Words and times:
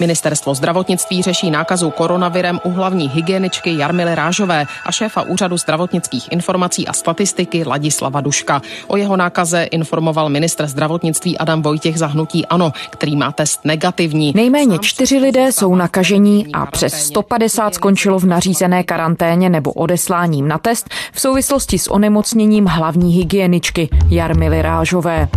Ministerstvo 0.00 0.54
zdravotnictví 0.54 1.22
řeší 1.22 1.50
nákazu 1.50 1.90
koronavirem 1.90 2.60
u 2.64 2.70
hlavní 2.70 3.08
hygieničky 3.08 3.78
Jarmily 3.78 4.14
Rážové 4.14 4.64
a 4.84 4.92
šéfa 4.92 5.22
Úřadu 5.22 5.56
zdravotnických 5.56 6.32
informací 6.32 6.88
a 6.88 6.92
statistiky 6.92 7.64
Ladislava 7.64 8.20
Duška. 8.20 8.62
O 8.86 8.96
jeho 8.96 9.16
nákaze 9.16 9.62
informoval 9.62 10.28
ministr 10.28 10.66
zdravotnictví 10.66 11.38
Adam 11.38 11.62
Vojtěch 11.62 11.98
za 11.98 12.06
hnutí 12.06 12.46
ANO, 12.46 12.72
který 12.90 13.16
má 13.16 13.32
test 13.32 13.60
negativní. 13.64 14.32
Nejméně 14.36 14.78
čtyři 14.78 15.18
lidé 15.18 15.52
jsou 15.52 15.74
nakažení 15.74 16.52
a 16.52 16.66
přes 16.66 16.94
150 16.94 17.74
skončilo 17.74 18.18
v 18.18 18.24
nařízené 18.24 18.84
karanténě 18.84 19.50
nebo 19.50 19.72
odesláním 19.72 20.48
na 20.48 20.58
test 20.58 20.90
v 21.12 21.20
souvislosti 21.20 21.78
s 21.78 21.90
onemocněním 21.90 22.66
hlavní 22.66 23.12
hygieničky 23.12 23.88
Jarmily 24.08 24.62
Rážové. 24.62 25.28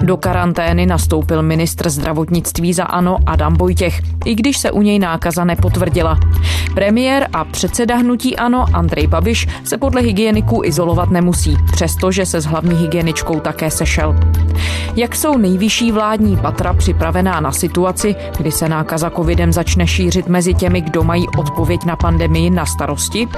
Do 0.00 0.16
karantény 0.16 0.86
nastoupil 0.86 1.42
ministr 1.42 1.90
zdravotnictví 1.90 2.72
za 2.72 2.84
ANO 2.84 3.18
Adam 3.26 3.54
Vojtěch, 3.54 4.00
i 4.24 4.34
když 4.34 4.58
se 4.58 4.70
u 4.70 4.82
něj 4.82 4.98
nákaza 4.98 5.44
nepotvrdila. 5.44 6.18
Premiér 6.74 7.28
a 7.32 7.44
předseda 7.44 7.96
hnutí 7.96 8.36
ANO 8.36 8.64
Andrej 8.72 9.06
Babiš 9.06 9.46
se 9.64 9.78
podle 9.78 10.00
hygieniků 10.00 10.64
izolovat 10.64 11.10
nemusí, 11.10 11.56
přestože 11.72 12.26
se 12.26 12.40
s 12.40 12.44
hlavní 12.44 12.74
hygieničkou 12.74 13.40
také 13.40 13.70
sešel. 13.70 14.16
Jak 14.96 15.16
jsou 15.16 15.38
nejvyšší 15.38 15.92
vládní 15.92 16.36
patra 16.36 16.74
připravená 16.74 17.40
na 17.40 17.52
situaci, 17.52 18.16
kdy 18.38 18.52
se 18.52 18.68
nákaza 18.68 19.10
covidem 19.10 19.52
začne 19.52 19.86
šířit 19.86 20.28
mezi 20.28 20.54
těmi, 20.54 20.80
kdo 20.80 21.04
mají 21.04 21.26
odpověď 21.38 21.84
na 21.84 21.96
pandemii 21.96 22.50
na 22.50 22.66
starosti? 22.66 23.28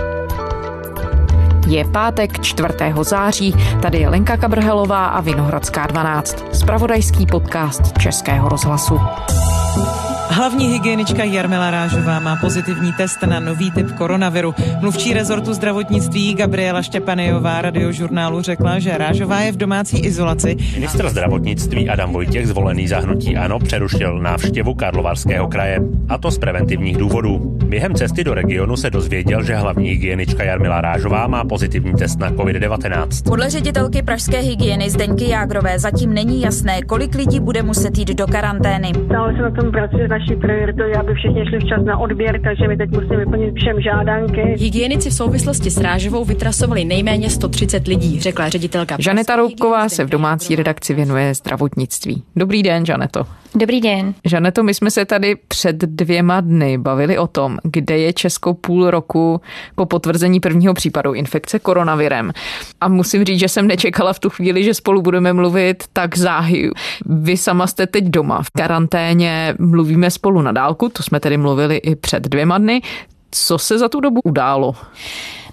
Je 1.70 1.84
pátek 1.84 2.40
4. 2.40 2.68
září, 3.02 3.54
tady 3.82 3.98
je 3.98 4.08
Lenka 4.08 4.36
Kabrhelová 4.36 5.06
a 5.06 5.20
Vinohradská 5.20 5.86
12, 5.86 6.44
spravodajský 6.52 7.26
podcast 7.26 7.98
Českého 7.98 8.48
rozhlasu. 8.48 9.00
Hlavní 10.32 10.66
hygienička 10.66 11.24
Jarmila 11.24 11.70
Rážová 11.70 12.20
má 12.20 12.36
pozitivní 12.36 12.92
test 12.92 13.22
na 13.22 13.40
nový 13.40 13.70
typ 13.70 13.92
koronaviru. 13.92 14.54
Mluvčí 14.80 15.14
rezortu 15.14 15.54
zdravotnictví 15.54 16.34
Gabriela 16.34 16.82
Štěpanejová 16.82 17.62
radiožurnálu 17.62 18.42
řekla, 18.42 18.78
že 18.78 18.98
Rážová 18.98 19.40
je 19.40 19.52
v 19.52 19.56
domácí 19.56 19.98
izolaci. 19.98 20.56
Ministr 20.74 21.08
zdravotnictví 21.08 21.88
Adam 21.88 22.12
Vojtěch, 22.12 22.46
zvolený 22.48 22.88
za 22.88 23.00
hnutí 23.00 23.36
ANO, 23.36 23.58
přerušil 23.58 24.18
návštěvu 24.18 24.74
Karlovarského 24.74 25.48
kraje. 25.48 25.80
A 26.08 26.18
to 26.18 26.30
z 26.30 26.38
preventivních 26.38 26.96
důvodů. 26.96 27.58
Během 27.68 27.94
cesty 27.94 28.24
do 28.24 28.34
regionu 28.34 28.76
se 28.76 28.90
dozvěděl, 28.90 29.42
že 29.42 29.56
hlavní 29.56 29.88
hygienička 29.88 30.44
Jarmila 30.44 30.80
Rážová 30.80 31.26
má 31.26 31.44
pozitivní 31.44 31.94
test 31.94 32.18
na 32.18 32.30
COVID-19. 32.30 33.06
Podle 33.28 33.50
ředitelky 33.50 34.02
pražské 34.02 34.38
hygieny 34.38 34.90
Zdeňky 34.90 35.28
Jágrové 35.28 35.78
zatím 35.78 36.14
není 36.14 36.42
jasné, 36.42 36.82
kolik 36.82 37.14
lidí 37.14 37.40
bude 37.40 37.62
muset 37.62 37.98
jít 37.98 38.08
do 38.08 38.26
karantény. 38.26 38.92
Stále 39.06 39.32
se 39.32 39.42
na 39.42 39.50
tom 39.50 39.70
pracuje 39.70 40.08
naší 40.20 40.40
prioritou 40.40 40.82
je, 40.82 40.96
aby 40.96 41.14
všichni 41.14 41.46
šli 41.48 41.58
včas 41.60 41.84
na 41.84 41.98
odběr, 41.98 42.40
takže 42.44 42.68
my 42.68 42.76
teď 42.76 42.90
musíme 42.90 43.16
vyplnit 43.16 43.54
všem 43.54 43.80
žádanky. 43.80 44.54
Hygienici 44.58 45.10
v 45.10 45.14
souvislosti 45.14 45.70
s 45.70 45.78
Rážovou 45.78 46.24
vytrasovali 46.24 46.84
nejméně 46.84 47.30
130 47.30 47.86
lidí, 47.86 48.20
řekla 48.20 48.48
ředitelka. 48.48 48.96
Žaneta 48.98 49.36
Roubková 49.36 49.88
se 49.88 50.04
v 50.04 50.08
domácí 50.08 50.56
redakci 50.56 50.94
věnuje 50.94 51.34
zdravotnictví. 51.34 52.22
Dobrý 52.36 52.62
den, 52.62 52.86
Žaneto. 52.86 53.26
Dobrý 53.54 53.80
den. 53.80 54.14
Žaneto, 54.24 54.62
my 54.62 54.74
jsme 54.74 54.90
se 54.90 55.04
tady 55.04 55.36
před 55.48 55.76
dvěma 55.76 56.40
dny 56.40 56.78
bavili 56.78 57.18
o 57.18 57.26
tom, 57.26 57.58
kde 57.62 57.98
je 57.98 58.12
Česko 58.12 58.54
půl 58.54 58.90
roku 58.90 59.40
po 59.74 59.86
potvrzení 59.86 60.40
prvního 60.40 60.74
případu 60.74 61.12
infekce 61.12 61.58
koronavirem. 61.58 62.32
A 62.80 62.88
musím 62.88 63.24
říct, 63.24 63.40
že 63.40 63.48
jsem 63.48 63.66
nečekala 63.66 64.12
v 64.12 64.18
tu 64.18 64.30
chvíli, 64.30 64.64
že 64.64 64.74
spolu 64.74 65.02
budeme 65.02 65.32
mluvit 65.32 65.84
tak 65.92 66.18
záhy. 66.18 66.70
Vy 67.06 67.36
sama 67.36 67.66
jste 67.66 67.86
teď 67.86 68.04
doma 68.04 68.42
v 68.42 68.50
karanténě, 68.50 69.54
mluvíme 69.58 70.09
spolu 70.10 70.42
na 70.42 70.52
dálku, 70.52 70.88
to 70.88 71.02
jsme 71.02 71.20
tedy 71.20 71.36
mluvili 71.36 71.76
i 71.76 71.96
před 71.96 72.22
dvěma 72.22 72.58
dny. 72.58 72.82
Co 73.30 73.58
se 73.58 73.78
za 73.78 73.88
tu 73.88 74.00
dobu 74.00 74.20
událo? 74.24 74.74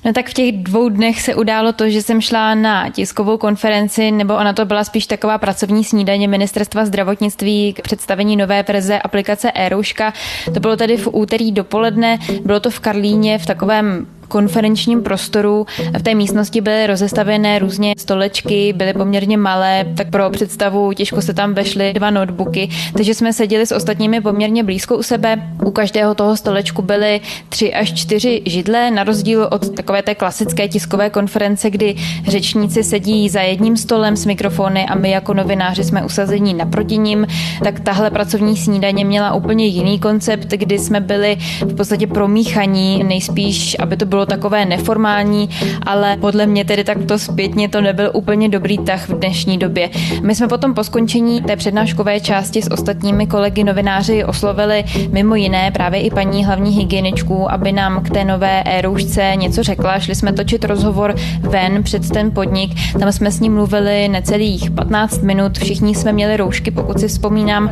No 0.05 0.13
tak 0.13 0.29
v 0.29 0.33
těch 0.33 0.51
dvou 0.57 0.89
dnech 0.89 1.21
se 1.21 1.35
událo 1.35 1.73
to, 1.73 1.89
že 1.89 2.01
jsem 2.01 2.21
šla 2.21 2.55
na 2.55 2.89
tiskovou 2.89 3.37
konferenci, 3.37 4.11
nebo 4.11 4.35
ona 4.35 4.53
to 4.53 4.65
byla 4.65 4.83
spíš 4.83 5.07
taková 5.07 5.37
pracovní 5.37 5.83
snídaně 5.83 6.27
ministerstva 6.27 6.85
zdravotnictví 6.85 7.73
k 7.73 7.81
představení 7.81 8.35
nové 8.35 8.63
verze 8.67 8.99
aplikace 8.99 9.51
e-rouška. 9.55 10.13
To 10.53 10.59
bylo 10.59 10.77
tady 10.77 10.97
v 10.97 11.07
úterý 11.11 11.51
dopoledne, 11.51 12.19
bylo 12.45 12.59
to 12.59 12.69
v 12.69 12.79
Karlíně 12.79 13.37
v 13.37 13.45
takovém 13.45 14.07
konferenčním 14.27 15.03
prostoru. 15.03 15.65
V 15.99 16.03
té 16.03 16.15
místnosti 16.15 16.61
byly 16.61 16.87
rozestavené 16.87 17.59
různě 17.59 17.93
stolečky, 17.97 18.73
byly 18.73 18.93
poměrně 18.93 19.37
malé, 19.37 19.85
tak 19.97 20.09
pro 20.09 20.29
představu 20.29 20.93
těžko 20.93 21.21
se 21.21 21.33
tam 21.33 21.53
vešly 21.53 21.93
dva 21.93 22.09
notebooky, 22.09 22.69
takže 22.93 23.13
jsme 23.13 23.33
seděli 23.33 23.65
s 23.65 23.71
ostatními 23.71 24.21
poměrně 24.21 24.63
blízko 24.63 24.97
u 24.97 25.03
sebe. 25.03 25.49
U 25.65 25.71
každého 25.71 26.15
toho 26.15 26.37
stolečku 26.37 26.81
byly 26.81 27.21
tři 27.49 27.73
až 27.73 27.93
čtyři 27.93 28.41
židle, 28.45 28.91
na 28.91 29.03
rozdíl 29.03 29.47
od 29.51 29.75
takové 29.75 30.01
té 30.01 30.15
klasické 30.15 30.67
tiskové 30.67 31.09
konference, 31.09 31.69
kdy 31.69 31.95
řečníci 32.27 32.83
sedí 32.83 33.29
za 33.29 33.41
jedním 33.41 33.77
stolem 33.77 34.15
s 34.15 34.25
mikrofony 34.25 34.85
a 34.85 34.95
my 34.95 35.11
jako 35.11 35.33
novináři 35.33 35.83
jsme 35.83 36.05
usazení 36.05 36.53
naproti 36.53 36.97
ním, 36.97 37.27
tak 37.63 37.79
tahle 37.79 38.09
pracovní 38.09 38.57
snídaně 38.57 39.05
měla 39.05 39.33
úplně 39.33 39.65
jiný 39.65 39.99
koncept, 39.99 40.47
kdy 40.47 40.79
jsme 40.79 40.99
byli 40.99 41.37
v 41.61 41.75
podstatě 41.75 42.07
promíchaní, 42.07 43.03
nejspíš, 43.03 43.75
aby 43.79 43.97
to 43.97 44.05
bylo 44.05 44.16
bylo 44.17 44.25
takové 44.25 44.65
neformální, 44.65 45.49
ale 45.85 46.17
podle 46.17 46.45
mě 46.45 46.65
tedy 46.65 46.83
takto 46.83 47.19
zpětně 47.19 47.69
to 47.69 47.81
nebyl 47.81 48.11
úplně 48.13 48.49
dobrý 48.49 48.77
tah 48.77 49.09
v 49.09 49.13
dnešní 49.13 49.57
době. 49.57 49.89
My 50.21 50.35
jsme 50.35 50.47
potom 50.47 50.73
po 50.73 50.83
skončení 50.83 51.41
té 51.41 51.55
přednáškové 51.55 52.19
části 52.19 52.61
s 52.61 52.71
ostatními 52.71 53.27
kolegy 53.27 53.63
novináři 53.63 54.23
oslovili 54.23 54.83
mimo 55.11 55.35
jiné 55.35 55.71
právě 55.71 56.01
i 56.01 56.09
paní 56.09 56.45
hlavní 56.45 56.71
hygieničku, 56.71 57.51
aby 57.51 57.71
nám 57.71 58.03
k 58.03 58.09
té 58.09 58.25
nové 58.25 58.63
e-roušce 58.65 59.33
něco 59.35 59.63
řekla. 59.63 59.99
Šli 59.99 60.15
jsme 60.15 60.33
točit 60.33 60.65
rozhovor 60.65 61.15
ven 61.41 61.83
před 61.83 62.09
ten 62.09 62.31
podnik, 62.31 62.71
tam 62.99 63.11
jsme 63.11 63.31
s 63.31 63.39
ním 63.39 63.53
mluvili 63.53 64.07
necelých 64.07 64.71
15 64.71 65.21
minut, 65.21 65.57
všichni 65.57 65.95
jsme 65.95 66.13
měli 66.13 66.37
roušky, 66.37 66.71
pokud 66.71 66.99
si 66.99 67.07
vzpomínám. 67.07 67.69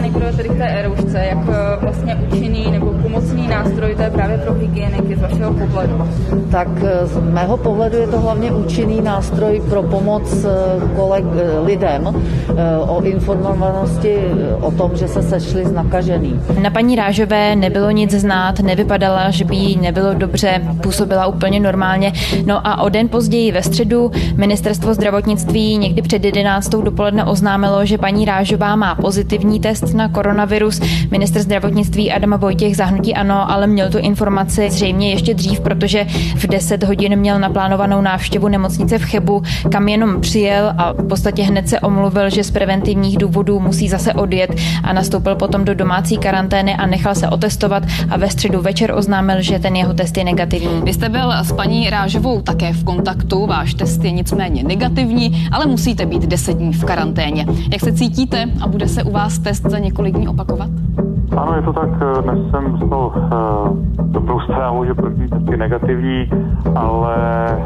Nejprve 0.00 0.32
tedy 0.32 0.48
k 0.48 0.56
té 0.58 0.66
e-roušce, 0.66 1.26
jak 1.30 1.38
eh, 1.48 1.76
vlastně 1.80 2.14
účinný 2.14 2.70
nebo 2.70 2.93
pomocný 3.14 3.48
nástroj 3.48 3.94
to 3.94 4.02
je 4.02 4.10
právě 4.10 4.38
pro 4.38 4.54
hygieniky 4.54 5.16
z 5.16 5.20
vašeho 5.20 5.54
pohledu? 5.54 6.08
Tak 6.50 6.68
eh, 6.82 7.06
z 7.06 7.16
mého 7.20 7.56
pohledu 7.56 7.96
je 7.96 8.06
to 8.06 8.20
hlavně 8.20 8.52
účinný 8.52 9.00
nástroj 9.00 9.62
pro 9.68 9.82
pomoc 9.82 10.44
eh, 10.44 10.50
koleg, 10.96 11.24
eh, 11.36 11.60
lidem 11.60 12.24
o 12.88 13.02
informovanosti 13.02 14.16
o 14.60 14.70
tom, 14.70 14.96
že 14.96 15.08
se 15.08 15.22
sešli 15.22 15.64
z 15.64 15.72
nakažený. 15.72 16.40
Na 16.62 16.70
paní 16.70 16.96
Rážové 16.96 17.56
nebylo 17.56 17.90
nic 17.90 18.10
znát, 18.10 18.60
nevypadala, 18.60 19.30
že 19.30 19.44
by 19.44 19.56
jí 19.56 19.76
nebylo 19.76 20.14
dobře, 20.14 20.62
působila 20.82 21.26
úplně 21.26 21.60
normálně. 21.60 22.12
No 22.46 22.66
a 22.66 22.82
o 22.82 22.88
den 22.88 23.08
později 23.08 23.52
ve 23.52 23.62
středu 23.62 24.10
ministerstvo 24.36 24.94
zdravotnictví 24.94 25.78
někdy 25.78 26.02
před 26.02 26.24
11. 26.24 26.68
dopoledne 26.68 27.24
oznámilo, 27.24 27.86
že 27.86 27.98
paní 27.98 28.24
Rážová 28.24 28.76
má 28.76 28.94
pozitivní 28.94 29.60
test 29.60 29.94
na 29.94 30.08
koronavirus. 30.08 30.80
Minister 31.10 31.42
zdravotnictví 31.42 32.12
Adama 32.12 32.36
Vojtěch 32.36 32.76
zahnutí 32.76 33.03
ano, 33.12 33.50
ale 33.50 33.66
měl 33.66 33.90
tu 33.90 33.98
informaci 33.98 34.70
zřejmě 34.70 35.10
ještě 35.10 35.34
dřív, 35.34 35.60
protože 35.60 36.06
v 36.34 36.46
10 36.46 36.82
hodin 36.82 37.16
měl 37.16 37.38
naplánovanou 37.38 38.00
návštěvu 38.00 38.48
nemocnice 38.48 38.98
v 38.98 39.04
Chebu, 39.04 39.42
kam 39.72 39.88
jenom 39.88 40.20
přijel 40.20 40.72
a 40.78 40.92
v 40.92 41.08
podstatě 41.08 41.42
hned 41.42 41.68
se 41.68 41.80
omluvil, 41.80 42.30
že 42.30 42.44
z 42.44 42.50
preventivních 42.50 43.18
důvodů 43.18 43.60
musí 43.60 43.88
zase 43.88 44.12
odjet 44.12 44.50
a 44.82 44.92
nastoupil 44.92 45.36
potom 45.36 45.64
do 45.64 45.74
domácí 45.74 46.18
karantény 46.18 46.74
a 46.74 46.86
nechal 46.86 47.14
se 47.14 47.28
otestovat 47.28 47.82
a 48.10 48.16
ve 48.16 48.30
středu 48.30 48.62
večer 48.62 48.92
oznámil, 48.92 49.42
že 49.42 49.58
ten 49.58 49.76
jeho 49.76 49.94
test 49.94 50.16
je 50.16 50.24
negativní. 50.24 50.82
Vy 50.82 50.94
jste 50.94 51.08
byl 51.08 51.32
s 51.42 51.52
paní 51.52 51.90
Rážovou 51.90 52.40
také 52.40 52.72
v 52.72 52.84
kontaktu, 52.84 53.46
váš 53.46 53.74
test 53.74 54.04
je 54.04 54.10
nicméně 54.10 54.62
negativní, 54.62 55.48
ale 55.52 55.66
musíte 55.66 56.06
být 56.06 56.22
10 56.22 56.52
dní 56.52 56.72
v 56.72 56.84
karanténě. 56.84 57.46
Jak 57.72 57.80
se 57.80 57.92
cítíte 57.92 58.46
a 58.60 58.68
bude 58.68 58.88
se 58.88 59.02
u 59.02 59.10
vás 59.10 59.38
test 59.38 59.62
za 59.62 59.78
několik 59.78 60.14
dní 60.14 60.28
opakovat? 60.28 60.70
Ano, 61.36 61.56
je 61.56 61.62
to 61.62 61.72
tak. 61.72 61.90
Dnes 62.22 62.50
jsem 62.50 62.72
dostal 62.72 63.06
uh, 63.06 63.78
dobrou 64.06 64.40
zprávu, 64.40 64.84
že 64.84 64.94
první 64.94 65.28
test 65.28 65.50
je 65.50 65.56
negativní, 65.56 66.30
ale 66.74 67.16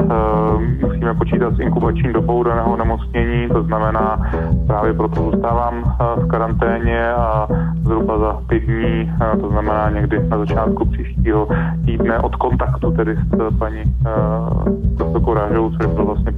uh, 0.05 0.63
musíme 0.81 1.15
počítat 1.15 1.55
s 1.57 1.61
inkubační 1.61 2.13
dobou 2.13 2.43
daného 2.43 2.77
nemocnění, 2.77 3.49
to 3.49 3.63
znamená, 3.63 4.31
právě 4.67 4.95
proto 4.95 5.31
zůstávám 5.31 5.83
uh, 5.83 6.25
v 6.25 6.29
karanténě 6.29 7.13
a 7.13 7.49
zhruba 7.83 8.19
za 8.19 8.43
pět 8.47 8.63
dní, 8.63 9.13
uh, 9.35 9.41
to 9.41 9.49
znamená 9.51 9.91
někdy 9.91 10.29
na 10.29 10.39
začátku 10.39 10.89
příštího 10.89 11.49
týdne 11.85 12.19
od 12.19 12.37
kontaktu 12.37 12.91
tedy 12.91 13.17
s 13.17 13.59
paní 13.59 13.83
uh, 13.85 14.69
doktorkou 14.99 15.35
Rážovou, 15.35 15.71
což 15.71 15.87
byl 15.87 16.05
vlastně 16.05 16.33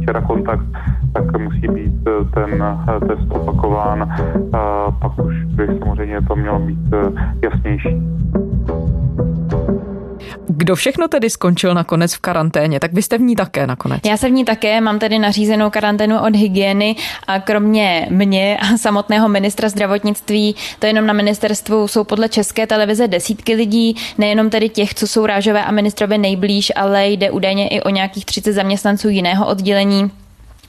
včera 0.00 0.20
kontakt, 0.20 0.66
tak 1.12 1.38
musí 1.38 1.68
být 1.68 2.08
ten 2.34 2.64
test 3.08 3.30
opakován. 3.30 4.16
Pak 5.00 5.18
už 5.24 5.44
by 5.44 5.66
samozřejmě 5.78 6.20
to 6.20 6.36
mělo 6.36 6.58
být 6.58 6.94
jasnější. 7.42 7.96
Kdo 10.70 10.76
všechno 10.76 11.08
tedy 11.08 11.30
skončil 11.30 11.74
nakonec 11.74 12.14
v 12.14 12.18
karanténě? 12.18 12.80
Tak 12.80 12.92
vy 12.92 13.02
jste 13.02 13.18
v 13.18 13.20
ní 13.20 13.36
také 13.36 13.66
nakonec. 13.66 14.00
Já 14.06 14.16
se 14.16 14.28
v 14.28 14.32
ní 14.32 14.44
také, 14.44 14.80
mám 14.80 14.98
tedy 14.98 15.18
nařízenou 15.18 15.70
karanténu 15.70 16.20
od 16.20 16.36
hygieny 16.36 16.96
a 17.26 17.40
kromě 17.40 18.06
mě 18.10 18.56
a 18.56 18.76
samotného 18.76 19.28
ministra 19.28 19.68
zdravotnictví, 19.68 20.56
to 20.78 20.86
jenom 20.86 21.06
na 21.06 21.12
ministerstvu 21.12 21.88
jsou 21.88 22.04
podle 22.04 22.28
České 22.28 22.66
televize 22.66 23.08
desítky 23.08 23.54
lidí, 23.54 23.96
nejenom 24.18 24.50
tedy 24.50 24.68
těch, 24.68 24.94
co 24.94 25.06
jsou 25.06 25.26
rážové 25.26 25.64
a 25.64 25.70
ministrovi 25.70 26.18
nejblíž, 26.18 26.72
ale 26.76 27.08
jde 27.08 27.30
údajně 27.30 27.68
i 27.68 27.80
o 27.80 27.88
nějakých 27.88 28.24
30 28.24 28.52
zaměstnanců 28.52 29.08
jiného 29.08 29.46
oddělení. 29.46 30.10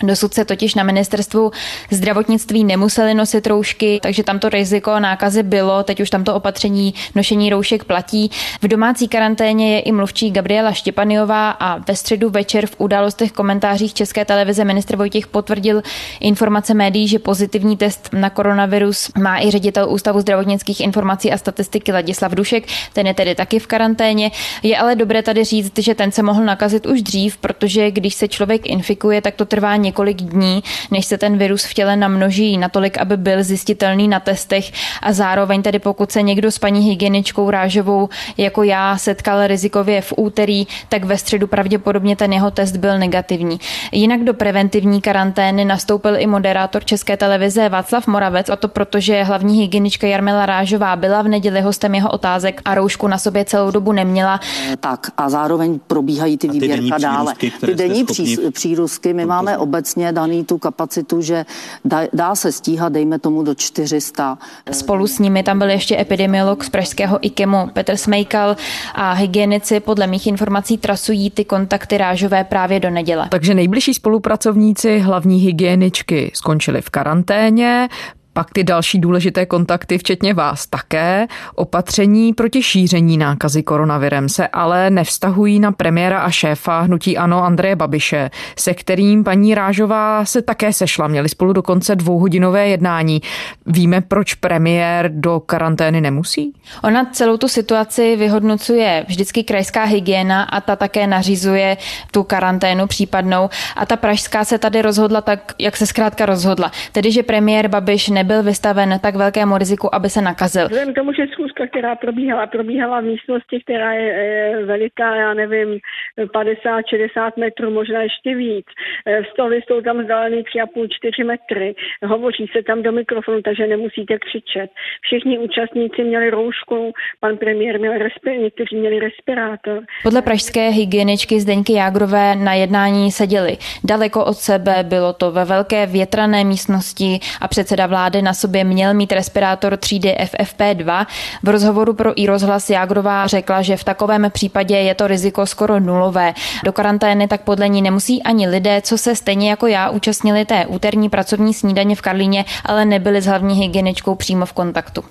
Dosud 0.04 0.34
se 0.34 0.46
totiž 0.46 0.76
na 0.76 0.84
ministerstvu 0.84 1.52
zdravotnictví 1.92 2.64
nemuseli 2.64 3.14
nosit 3.14 3.48
roušky, 3.48 4.00
takže 4.04 4.24
tamto 4.24 4.50
riziko 4.50 5.00
nákazy 5.00 5.44
bylo, 5.44 5.84
teď 5.84 6.00
už 6.00 6.10
tamto 6.10 6.36
opatření 6.36 6.94
nošení 7.16 7.50
roušek 7.50 7.84
platí. 7.84 8.32
V 8.62 8.68
domácí 8.68 9.08
karanténě 9.08 9.76
je 9.76 9.80
i 9.80 9.92
mluvčí 9.92 10.32
Gabriela 10.32 10.72
Štěpaniová 10.72 11.50
a 11.50 11.78
ve 11.78 11.96
středu 11.96 12.30
večer 12.30 12.68
v 12.68 12.76
událostech 12.78 13.32
komentářích 13.32 13.94
České 13.94 14.26
televize 14.26 14.66
ministr 14.66 14.96
Vojtěch 14.96 15.28
potvrdil 15.28 15.82
informace 16.20 16.74
médií, 16.74 17.08
že 17.08 17.20
pozitivní 17.20 17.78
test 17.78 18.10
na 18.14 18.30
koronavirus 18.30 19.12
má 19.18 19.42
i 19.42 19.52
ředitel 19.52 19.90
Ústavu 19.90 20.22
zdravotnických 20.22 20.82
informací 20.82 21.32
a 21.32 21.38
statistiky 21.38 21.92
Ladislav 21.92 22.32
Dušek, 22.32 22.68
ten 22.94 23.08
je 23.08 23.14
tedy 23.14 23.36
taky 23.36 23.60
v 23.60 23.68
karanténě. 23.68 24.32
Je 24.64 24.78
ale 24.78 24.96
dobré 24.96 25.24
tady 25.24 25.44
říct, 25.44 25.80
že 25.80 25.96
ten 25.96 26.12
se 26.12 26.24
mohl 26.24 26.44
nakazit 26.44 26.86
už 26.86 27.02
dřív, 27.02 27.38
protože 27.38 27.92
když 27.92 28.14
se 28.14 28.28
člověk 28.28 28.70
infikuje, 28.70 29.22
tak 29.22 29.36
to 29.36 29.46
trvá 29.46 29.76
dní, 30.14 30.64
než 30.92 31.06
se 31.06 31.18
ten 31.18 31.38
virus 31.38 31.64
v 31.64 31.74
těle 31.74 31.96
namnoží 31.96 32.58
natolik, 32.58 32.98
aby 32.98 33.18
byl 33.18 33.44
zjistitelný 33.44 34.08
na 34.08 34.20
testech 34.20 34.72
a 35.02 35.14
zároveň 35.14 35.62
tedy 35.62 35.80
pokud 35.80 36.12
se 36.12 36.22
někdo 36.22 36.52
s 36.52 36.60
paní 36.60 36.82
hygieničkou 36.82 37.50
Rážovou 37.50 38.10
jako 38.38 38.64
já 38.64 38.98
setkal 38.98 39.48
rizikově 39.48 40.02
v 40.02 40.14
úterý, 40.18 40.68
tak 40.90 41.04
ve 41.04 41.18
středu 41.18 41.48
pravděpodobně 41.48 42.16
ten 42.16 42.34
jeho 42.34 42.52
test 42.52 42.76
byl 42.76 43.00
negativní. 43.00 43.60
Jinak 43.92 44.24
do 44.24 44.34
preventivní 44.34 45.02
karantény 45.02 45.66
nastoupil 45.66 46.16
i 46.18 46.28
moderátor 46.28 46.86
České 46.86 47.18
televize 47.18 47.70
Václav 47.70 48.08
Moravec, 48.08 48.50
a 48.50 48.56
to 48.56 48.68
proto, 48.68 49.00
že 49.00 49.24
hlavní 49.24 49.60
hygienička 49.60 50.08
Jarmila 50.08 50.46
Rážová 50.46 50.96
byla 50.96 51.22
v 51.22 51.28
neděli 51.28 51.62
hostem 51.62 51.96
jeho 51.96 52.10
otázek 52.10 52.62
a 52.66 52.76
roušku 52.76 53.08
na 53.08 53.18
sobě 53.18 53.46
celou 53.46 53.72
dobu 53.72 53.92
neměla. 53.92 54.40
Tak 54.80 55.12
a 55.18 55.30
zároveň 55.30 55.80
probíhají 55.88 56.38
ty 56.38 56.48
výběrka 56.48 56.98
dále. 56.98 57.34
Ty 57.66 57.76
denní 57.76 58.06
přírůstky, 58.52 59.14
my 59.14 59.26
máme 59.26 59.58
obecně 59.58 59.71
obecně 59.72 60.12
daný 60.12 60.46
tu 60.46 60.58
kapacitu, 60.58 61.22
že 61.22 61.46
dá, 61.86 62.02
dá 62.14 62.36
se 62.36 62.52
stíhat, 62.52 62.94
dejme 62.94 63.20
tomu, 63.20 63.44
do 63.44 63.56
400. 63.56 64.38
Spolu 64.72 65.08
s 65.08 65.20
nimi 65.20 65.44
tam 65.44 65.60
byl 65.60 65.70
ještě 65.70 66.00
epidemiolog 66.00 66.64
z 66.64 66.70
pražského 66.70 67.18
IKEMu 67.22 67.70
Petr 67.74 67.98
Smejkal 67.98 68.56
a 68.96 69.14
hygienici 69.14 69.80
podle 69.80 70.08
mých 70.08 70.28
informací 70.28 70.78
trasují 70.78 71.32
ty 71.32 71.46
kontakty 71.46 71.98
rážové 71.98 72.44
právě 72.44 72.80
do 72.80 72.90
neděle. 72.90 73.28
Takže 73.32 73.54
nejbližší 73.54 73.94
spolupracovníci 73.94 75.00
hlavní 75.00 75.40
hygieničky 75.40 76.32
skončili 76.34 76.82
v 76.82 76.90
karanténě, 76.90 77.88
pak 78.34 78.52
ty 78.54 78.64
další 78.64 79.00
důležité 79.00 79.46
kontakty, 79.46 79.98
včetně 79.98 80.34
vás 80.34 80.68
také. 80.68 81.28
Opatření 81.56 82.34
proti 82.34 82.64
šíření 82.64 83.18
nákazy 83.18 83.64
koronavirem 83.64 84.30
se 84.30 84.48
ale 84.48 84.90
nevztahují 84.90 85.60
na 85.60 85.72
premiéra 85.72 86.20
a 86.20 86.30
šéfa 86.30 86.80
hnutí 86.80 87.18
Ano 87.18 87.44
Andreje 87.44 87.76
Babiše, 87.76 88.30
se 88.58 88.74
kterým 88.74 89.24
paní 89.24 89.56
Rážová 89.56 90.26
se 90.26 90.42
také 90.42 90.74
sešla. 90.74 91.08
Měli 91.08 91.30
spolu 91.30 91.54
dokonce 91.54 91.96
dvouhodinové 91.96 92.68
jednání. 92.68 93.22
Víme, 93.66 94.02
proč 94.02 94.34
premiér 94.34 95.12
do 95.14 95.40
karantény 95.40 96.02
nemusí? 96.02 96.54
Ona 96.84 97.06
celou 97.06 97.38
tu 97.38 97.48
situaci 97.48 98.16
vyhodnocuje 98.16 99.06
vždycky 99.08 99.44
krajská 99.44 99.84
hygiena 99.84 100.44
a 100.44 100.62
ta 100.62 100.76
také 100.76 101.08
nařizuje 101.08 101.78
tu 102.12 102.24
karanténu 102.24 102.88
případnou. 102.88 103.50
A 103.76 103.86
ta 103.86 103.96
pražská 103.96 104.46
se 104.46 104.58
tady 104.58 104.82
rozhodla 104.82 105.22
tak, 105.22 105.54
jak 105.60 105.78
se 105.78 105.86
zkrátka 105.86 106.26
rozhodla. 106.26 106.72
Tedy, 106.92 107.12
že 107.12 107.24
premiér 107.24 107.68
Babiš 107.68 108.10
ne 108.10 108.21
nebyl 108.22 108.44
vystaven 108.44 109.00
tak 109.02 109.16
velkému 109.16 109.58
riziku, 109.58 109.96
aby 109.96 110.10
se 110.10 110.22
nakazil. 110.22 110.66
Vzhledem 110.66 110.94
k 110.94 111.00
tomu, 111.00 111.14
že 111.14 111.28
schůzka, 111.34 111.68
která 111.68 111.96
probíhala, 111.96 112.48
probíhala 112.48 113.02
v 113.02 113.04
místnosti, 113.04 113.56
která 113.64 113.94
je 113.94 114.66
veliká, 114.66 115.16
já 115.16 115.34
nevím, 115.34 115.70
50-60 116.18 117.32
metrů, 117.40 117.72
možná 117.72 118.02
ještě 118.02 118.36
víc. 118.36 118.66
Eh, 119.08 119.22
stoly 119.34 119.62
jsou 119.62 119.82
tam 119.82 120.02
vzdálený 120.02 120.44
3,5-4 120.44 121.26
metry. 121.26 121.76
Hovoří 122.06 122.46
se 122.56 122.64
tam 122.64 122.84
do 122.84 122.92
mikrofonu, 122.92 123.42
takže 123.42 123.68
nemusíte 123.68 124.14
křičet. 124.26 124.70
Všichni 125.02 125.40
účastníci 125.40 126.04
měli 126.04 126.30
roušku, 126.30 126.92
pan 127.20 127.38
premiér 127.38 127.80
měl 127.80 127.94
respirátor, 127.98 128.44
někteří 128.44 128.76
měli 128.76 129.00
respirátor. 129.00 129.80
Podle 130.04 130.22
pražské 130.22 130.70
hygieničky 130.70 131.40
Zdeňky 131.40 131.74
Jágrové 131.74 132.36
na 132.36 132.54
jednání 132.54 133.12
seděli 133.12 133.58
daleko 133.84 134.26
od 134.26 134.38
sebe, 134.38 134.76
bylo 134.84 135.14
to 135.14 135.32
ve 135.32 135.46
velké 135.46 135.86
větrané 135.86 136.44
místnosti 136.44 137.20
a 137.42 137.48
předseda 137.48 137.88
vlády 137.88 138.11
vlády 138.12 138.22
na 138.22 138.34
sobě 138.34 138.64
měl 138.64 138.94
mít 138.94 139.12
respirátor 139.12 139.78
třídy 139.78 140.16
FFP2. 140.20 141.06
V 141.44 141.50
rozhovoru 141.50 141.94
pro 141.94 142.22
i 142.22 142.26
rozhlas 142.26 142.70
Jágrová 142.70 143.28
řekla, 143.28 143.62
že 143.62 143.78
v 143.78 143.84
takovém 143.84 144.28
případě 144.32 144.76
je 144.76 144.96
to 144.96 145.08
riziko 145.08 145.46
skoro 145.46 145.80
nulové. 145.80 146.34
Do 146.64 146.72
karantény 146.72 147.28
tak 147.28 147.42
podle 147.42 147.70
ní 147.70 147.82
nemusí 147.82 148.24
ani 148.24 148.48
lidé, 148.48 148.82
co 148.82 148.98
se 148.98 149.16
stejně 149.16 149.50
jako 149.50 149.68
já 149.68 149.90
účastnili 149.90 150.46
té 150.46 150.66
úterní 150.66 151.10
pracovní 151.10 151.54
snídaně 151.54 151.96
v 151.96 152.02
Karlíně, 152.02 152.46
ale 152.66 152.86
nebyli 152.86 153.22
s 153.22 153.26
hlavní 153.26 153.56
hygieničkou 153.56 154.16
přímo 154.16 154.46
v 154.46 154.54
kontaktu. 154.54 155.04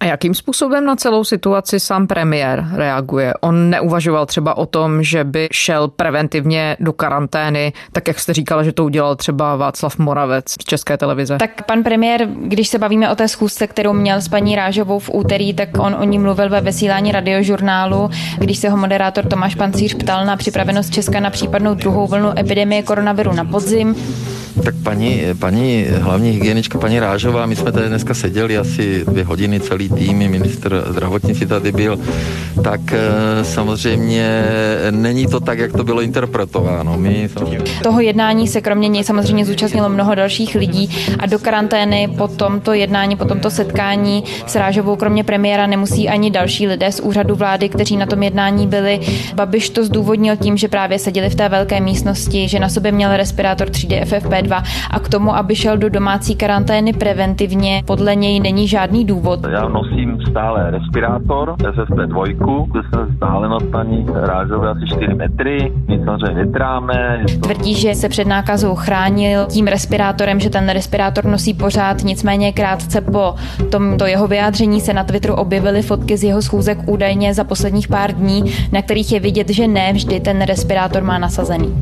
A 0.00 0.04
jakým 0.04 0.34
způsobem 0.34 0.84
na 0.84 0.96
celou 0.96 1.24
situaci 1.24 1.80
sám 1.80 2.06
premiér 2.06 2.68
reaguje? 2.74 3.34
On 3.40 3.70
neuvažoval 3.70 4.26
třeba 4.26 4.56
o 4.56 4.66
tom, 4.66 5.02
že 5.02 5.24
by 5.24 5.48
šel 5.52 5.88
preventivně 5.88 6.76
do 6.80 6.92
karantény, 6.92 7.72
tak 7.92 8.08
jak 8.08 8.18
jste 8.20 8.32
říkala, 8.32 8.62
že 8.62 8.72
to 8.72 8.84
udělal 8.84 9.16
třeba 9.16 9.56
Václav 9.56 9.98
Moravec 9.98 10.44
z 10.50 10.56
České 10.64 10.96
televize. 10.96 11.38
Tak 11.38 11.62
pan 11.66 11.82
premiér 11.82 12.28
když 12.44 12.68
se 12.68 12.78
bavíme 12.78 13.10
o 13.10 13.14
té 13.14 13.28
schůzce, 13.28 13.66
kterou 13.66 13.92
měl 13.92 14.20
s 14.20 14.28
paní 14.28 14.56
Rážovou 14.56 14.98
v 14.98 15.10
úterý, 15.12 15.54
tak 15.54 15.68
on 15.78 15.96
o 16.00 16.04
ní 16.04 16.18
mluvil 16.18 16.48
ve 16.48 16.60
vysílání 16.60 17.12
radiožurnálu. 17.12 18.10
Když 18.38 18.58
se 18.58 18.68
ho 18.68 18.76
moderátor 18.76 19.26
Tomáš 19.26 19.54
Pancíř 19.54 19.94
ptal 19.94 20.26
na 20.26 20.36
připravenost 20.36 20.94
Česka 20.94 21.20
na 21.20 21.30
případnou 21.30 21.74
druhou 21.74 22.06
vlnu 22.06 22.38
epidemie 22.38 22.82
koronaviru 22.82 23.32
na 23.32 23.44
podzim, 23.44 23.94
tak 24.64 24.74
paní, 24.82 25.22
paní 25.38 25.86
hlavní 25.90 26.30
hygienička, 26.30 26.78
paní 26.78 27.00
Rážová, 27.00 27.46
my 27.46 27.56
jsme 27.56 27.72
tady 27.72 27.88
dneska 27.88 28.14
seděli 28.14 28.58
asi 28.58 29.04
dvě 29.04 29.24
hodiny, 29.24 29.60
celý 29.60 29.88
tým, 29.88 30.18
ministr 30.18 30.84
zdravotnictví 30.88 31.46
tady 31.46 31.72
byl, 31.72 31.98
tak 32.64 32.80
eh, 32.92 33.44
samozřejmě 33.44 34.44
není 34.90 35.26
to 35.26 35.40
tak, 35.40 35.58
jak 35.58 35.72
to 35.72 35.84
bylo 35.84 36.02
interpretováno. 36.02 36.96
My 36.96 37.28
samozřejmě... 37.32 37.66
Toho 37.82 38.00
jednání 38.00 38.48
se 38.48 38.60
kromě 38.60 38.88
něj 38.88 39.04
samozřejmě 39.04 39.44
zúčastnilo 39.44 39.88
mnoho 39.88 40.14
dalších 40.14 40.54
lidí 40.54 40.90
a 41.18 41.26
do 41.26 41.38
karantény 41.38 42.08
po 42.18 42.28
tomto 42.28 42.72
jednání, 42.72 43.16
po 43.16 43.24
tomto 43.24 43.50
setkání 43.50 44.24
s 44.46 44.54
Rážovou 44.54 44.96
kromě 44.96 45.24
premiéra 45.24 45.66
nemusí 45.66 46.08
ani 46.08 46.30
další 46.30 46.66
lidé 46.66 46.92
z 46.92 47.00
úřadu 47.00 47.34
vlády, 47.34 47.68
kteří 47.68 47.96
na 47.96 48.06
tom 48.06 48.22
jednání 48.22 48.66
byli. 48.66 49.00
Babiš 49.34 49.70
to 49.70 49.84
zdůvodnil 49.84 50.36
tím, 50.36 50.56
že 50.56 50.68
právě 50.68 50.98
seděli 50.98 51.30
v 51.30 51.34
té 51.34 51.48
velké 51.48 51.80
místnosti, 51.80 52.48
že 52.48 52.58
na 52.58 52.68
sobě 52.68 52.92
měl 52.92 53.16
respirátor 53.16 53.70
třídy 53.70 54.00
FFP2 54.04 54.51
a 54.90 55.00
k 55.00 55.08
tomu, 55.08 55.36
aby 55.36 55.56
šel 55.56 55.76
do 55.76 55.88
domácí 55.88 56.36
karantény 56.36 56.92
preventivně, 56.92 57.82
podle 57.86 58.16
něj 58.16 58.40
není 58.40 58.68
žádný 58.68 59.04
důvod. 59.04 59.40
Já 59.50 59.68
nosím 59.68 60.18
stále 60.30 60.70
respirátor 60.70 61.54
SSP2, 61.58 62.66
kde 62.70 62.80
jsem 62.88 63.06
vzdálenost 63.06 63.66
paní 63.66 64.06
Rážové 64.14 64.70
asi 64.70 64.86
4 64.86 65.14
metry, 65.14 65.72
my 65.88 66.00
samozřejmě 66.04 66.44
netráme. 66.44 67.24
To... 67.40 67.48
Tvrdí, 67.48 67.74
že 67.74 67.94
se 67.94 68.08
před 68.08 68.26
nákazou 68.26 68.74
chránil 68.74 69.46
tím 69.46 69.66
respirátorem, 69.66 70.40
že 70.40 70.50
ten 70.50 70.68
respirátor 70.68 71.24
nosí 71.24 71.54
pořád, 71.54 72.04
nicméně 72.04 72.52
krátce 72.52 73.00
po 73.00 73.34
tomto 73.70 74.06
jeho 74.06 74.28
vyjádření 74.28 74.80
se 74.80 74.92
na 74.92 75.04
Twitteru 75.04 75.34
objevily 75.34 75.82
fotky 75.82 76.16
z 76.16 76.24
jeho 76.24 76.42
schůzek 76.42 76.78
údajně 76.86 77.34
za 77.34 77.44
posledních 77.44 77.88
pár 77.88 78.12
dní, 78.12 78.44
na 78.72 78.82
kterých 78.82 79.12
je 79.12 79.20
vidět, 79.20 79.48
že 79.48 79.68
ne 79.68 79.92
vždy 79.92 80.20
ten 80.20 80.42
respirátor 80.42 81.02
má 81.02 81.18
nasazený. 81.18 81.74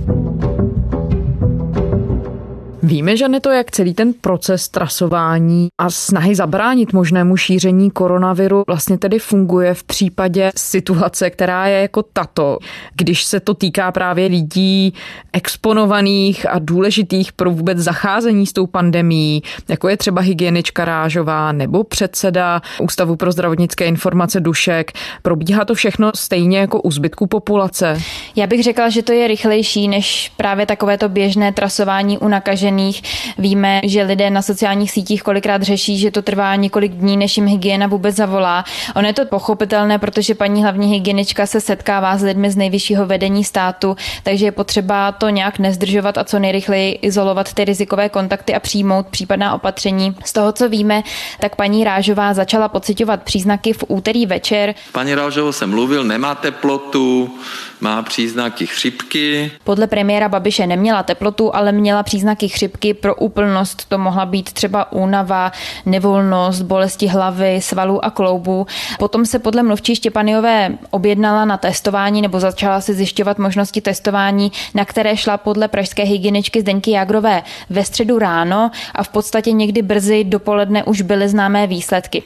Víme, 2.83 3.17
že 3.17 3.29
to, 3.41 3.51
jak 3.51 3.71
celý 3.71 3.95
ten 3.95 4.13
proces 4.21 4.69
trasování 4.69 5.69
a 5.79 5.91
snahy 5.91 6.35
zabránit 6.35 6.93
možnému 6.93 7.37
šíření 7.37 7.91
koronaviru 7.91 8.65
vlastně 8.67 8.99
tedy 8.99 9.19
funguje 9.19 9.75
v 9.75 9.85
případě 9.85 10.51
situace, 10.57 11.31
která 11.31 11.67
je 11.67 11.81
jako 11.81 12.03
tato, 12.03 12.59
když 12.95 13.25
se 13.25 13.41
to 13.41 13.55
týká 13.55 13.93
právě 13.93 14.27
lidí 14.27 14.95
exponovaných 15.33 16.49
a 16.49 16.59
důležitých 16.59 17.33
pro 17.33 17.51
vůbec 17.51 17.79
zacházení 17.79 18.47
s 18.47 18.53
tou 18.53 18.67
pandemí, 18.67 19.43
jako 19.69 19.89
je 19.89 19.97
třeba 19.97 20.21
hygienička 20.23 20.85
Rážová 20.85 21.53
nebo 21.53 21.85
předseda 21.85 22.63
Ústavu 22.81 23.17
pro 23.17 23.33
zdravotnické 23.33 23.87
informace 23.87 24.41
Dušek. 24.41 24.93
Probíhá 25.23 25.65
to 25.65 25.75
všechno 25.75 26.13
stejně 26.15 26.59
jako 26.59 26.81
u 26.81 26.91
zbytku 26.91 27.27
populace? 27.27 27.99
Já 28.37 28.47
bych 28.47 28.63
řekla, 28.63 28.89
že 28.89 29.03
to 29.03 29.13
je 29.13 29.29
rychlejší 29.29 29.89
než 29.89 30.33
právě 30.37 30.67
takovéto 30.67 31.09
běžné 31.09 31.53
trasování 31.53 32.19
u 32.19 32.29
nakažených 32.29 32.70
nakažených. 32.71 33.03
Víme, 33.39 33.81
že 33.85 34.03
lidé 34.03 34.31
na 34.31 34.43
sociálních 34.43 34.91
sítích 34.91 35.23
kolikrát 35.23 35.63
řeší, 35.63 35.99
že 35.99 36.11
to 36.11 36.23
trvá 36.23 36.57
několik 36.57 36.93
dní, 36.93 37.17
než 37.17 37.37
jim 37.37 37.47
hygiena 37.47 37.87
vůbec 37.87 38.17
zavolá. 38.17 38.65
Ono 38.95 39.07
je 39.07 39.15
to 39.15 39.25
pochopitelné, 39.27 39.99
protože 39.99 40.35
paní 40.35 40.63
hlavní 40.63 40.89
hygienička 40.93 41.47
se 41.47 41.61
setkává 41.61 42.17
s 42.17 42.23
lidmi 42.23 42.51
z 42.51 42.57
nejvyššího 42.57 43.07
vedení 43.07 43.45
státu, 43.45 43.97
takže 44.23 44.47
je 44.47 44.53
potřeba 44.53 45.13
to 45.13 45.29
nějak 45.29 45.59
nezdržovat 45.59 46.19
a 46.19 46.25
co 46.25 46.39
nejrychleji 46.39 46.93
izolovat 47.03 47.55
ty 47.55 47.65
rizikové 47.65 48.09
kontakty 48.09 48.55
a 48.55 48.61
přijmout 48.61 49.07
případná 49.07 49.55
opatření. 49.55 50.15
Z 50.25 50.33
toho, 50.33 50.53
co 50.53 50.69
víme, 50.69 51.03
tak 51.41 51.57
paní 51.57 51.85
Rážová 51.85 52.35
začala 52.35 52.69
pocitovat 52.69 53.23
příznaky 53.23 53.73
v 53.73 53.85
úterý 53.89 54.27
večer. 54.27 54.75
Paní 54.93 55.15
Rážovou 55.15 55.53
jsem 55.53 55.71
mluvil, 55.71 56.05
nemá 56.05 56.35
teplotu, 56.35 57.31
má 57.81 58.03
příznaky 58.03 58.67
chřipky. 58.67 59.51
Podle 59.65 59.87
premiéra 59.87 60.29
Babiše 60.29 60.67
neměla 60.67 61.03
teplotu, 61.03 61.57
ale 61.57 61.73
měla 61.73 62.03
příznaky 62.03 62.49
chřipky. 62.49 62.95
Pro 62.95 63.15
úplnost 63.15 63.85
to 63.89 63.99
mohla 63.99 64.27
být 64.27 64.53
třeba 64.53 64.93
únava, 64.93 65.53
nevolnost, 65.87 66.63
bolesti 66.63 67.07
hlavy, 67.07 67.61
svalů 67.63 68.05
a 68.05 68.11
kloubů. 68.11 68.67
Potom 68.99 69.27
se 69.27 69.39
podle 69.39 69.63
mluvčí 69.63 69.97
Štěpaniové 69.97 70.79
objednala 70.91 71.45
na 71.45 71.57
testování 71.57 72.23
nebo 72.23 72.41
začala 72.41 72.81
si 72.81 72.95
zjišťovat 72.95 73.39
možnosti 73.39 73.81
testování, 73.81 74.53
na 74.75 74.85
které 74.85 75.17
šla 75.17 75.37
podle 75.37 75.69
pražské 75.69 76.03
hygieničky 76.03 76.61
Zdeňky 76.61 76.91
Jagrové 76.91 77.43
ve 77.71 77.85
středu 77.85 78.19
ráno 78.19 78.71
a 78.95 79.03
v 79.03 79.09
podstatě 79.09 79.53
někdy 79.53 79.83
brzy 79.83 80.25
dopoledne 80.25 80.85
už 80.85 81.03
byly 81.03 81.29
známé 81.29 81.67
výsledky. 81.67 82.23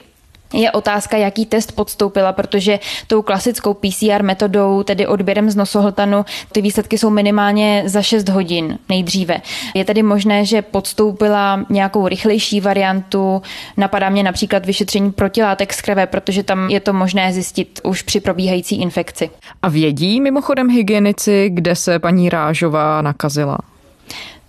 Je 0.52 0.70
otázka, 0.70 1.16
jaký 1.16 1.46
test 1.46 1.72
podstoupila, 1.72 2.32
protože 2.32 2.78
tou 3.06 3.22
klasickou 3.22 3.74
PCR 3.74 4.22
metodou, 4.22 4.82
tedy 4.82 5.06
odběrem 5.06 5.50
z 5.50 5.56
nosohltanu, 5.56 6.24
ty 6.52 6.62
výsledky 6.62 6.98
jsou 6.98 7.10
minimálně 7.10 7.82
za 7.86 8.02
6 8.02 8.28
hodin 8.28 8.78
nejdříve. 8.88 9.40
Je 9.74 9.84
tedy 9.84 10.02
možné, 10.02 10.44
že 10.44 10.62
podstoupila 10.62 11.64
nějakou 11.70 12.08
rychlejší 12.08 12.60
variantu. 12.60 13.42
Napadá 13.76 14.08
mě 14.08 14.22
například 14.22 14.66
vyšetření 14.66 15.12
protilátek 15.12 15.72
z 15.72 15.82
krve, 15.82 16.06
protože 16.06 16.42
tam 16.42 16.70
je 16.70 16.80
to 16.80 16.92
možné 16.92 17.32
zjistit 17.32 17.80
už 17.84 18.02
při 18.02 18.20
probíhající 18.20 18.80
infekci. 18.80 19.30
A 19.62 19.68
vědí 19.68 20.20
mimochodem 20.20 20.68
hygienici, 20.68 21.50
kde 21.50 21.76
se 21.76 21.98
paní 21.98 22.28
Rážová 22.28 23.02
nakazila? 23.02 23.58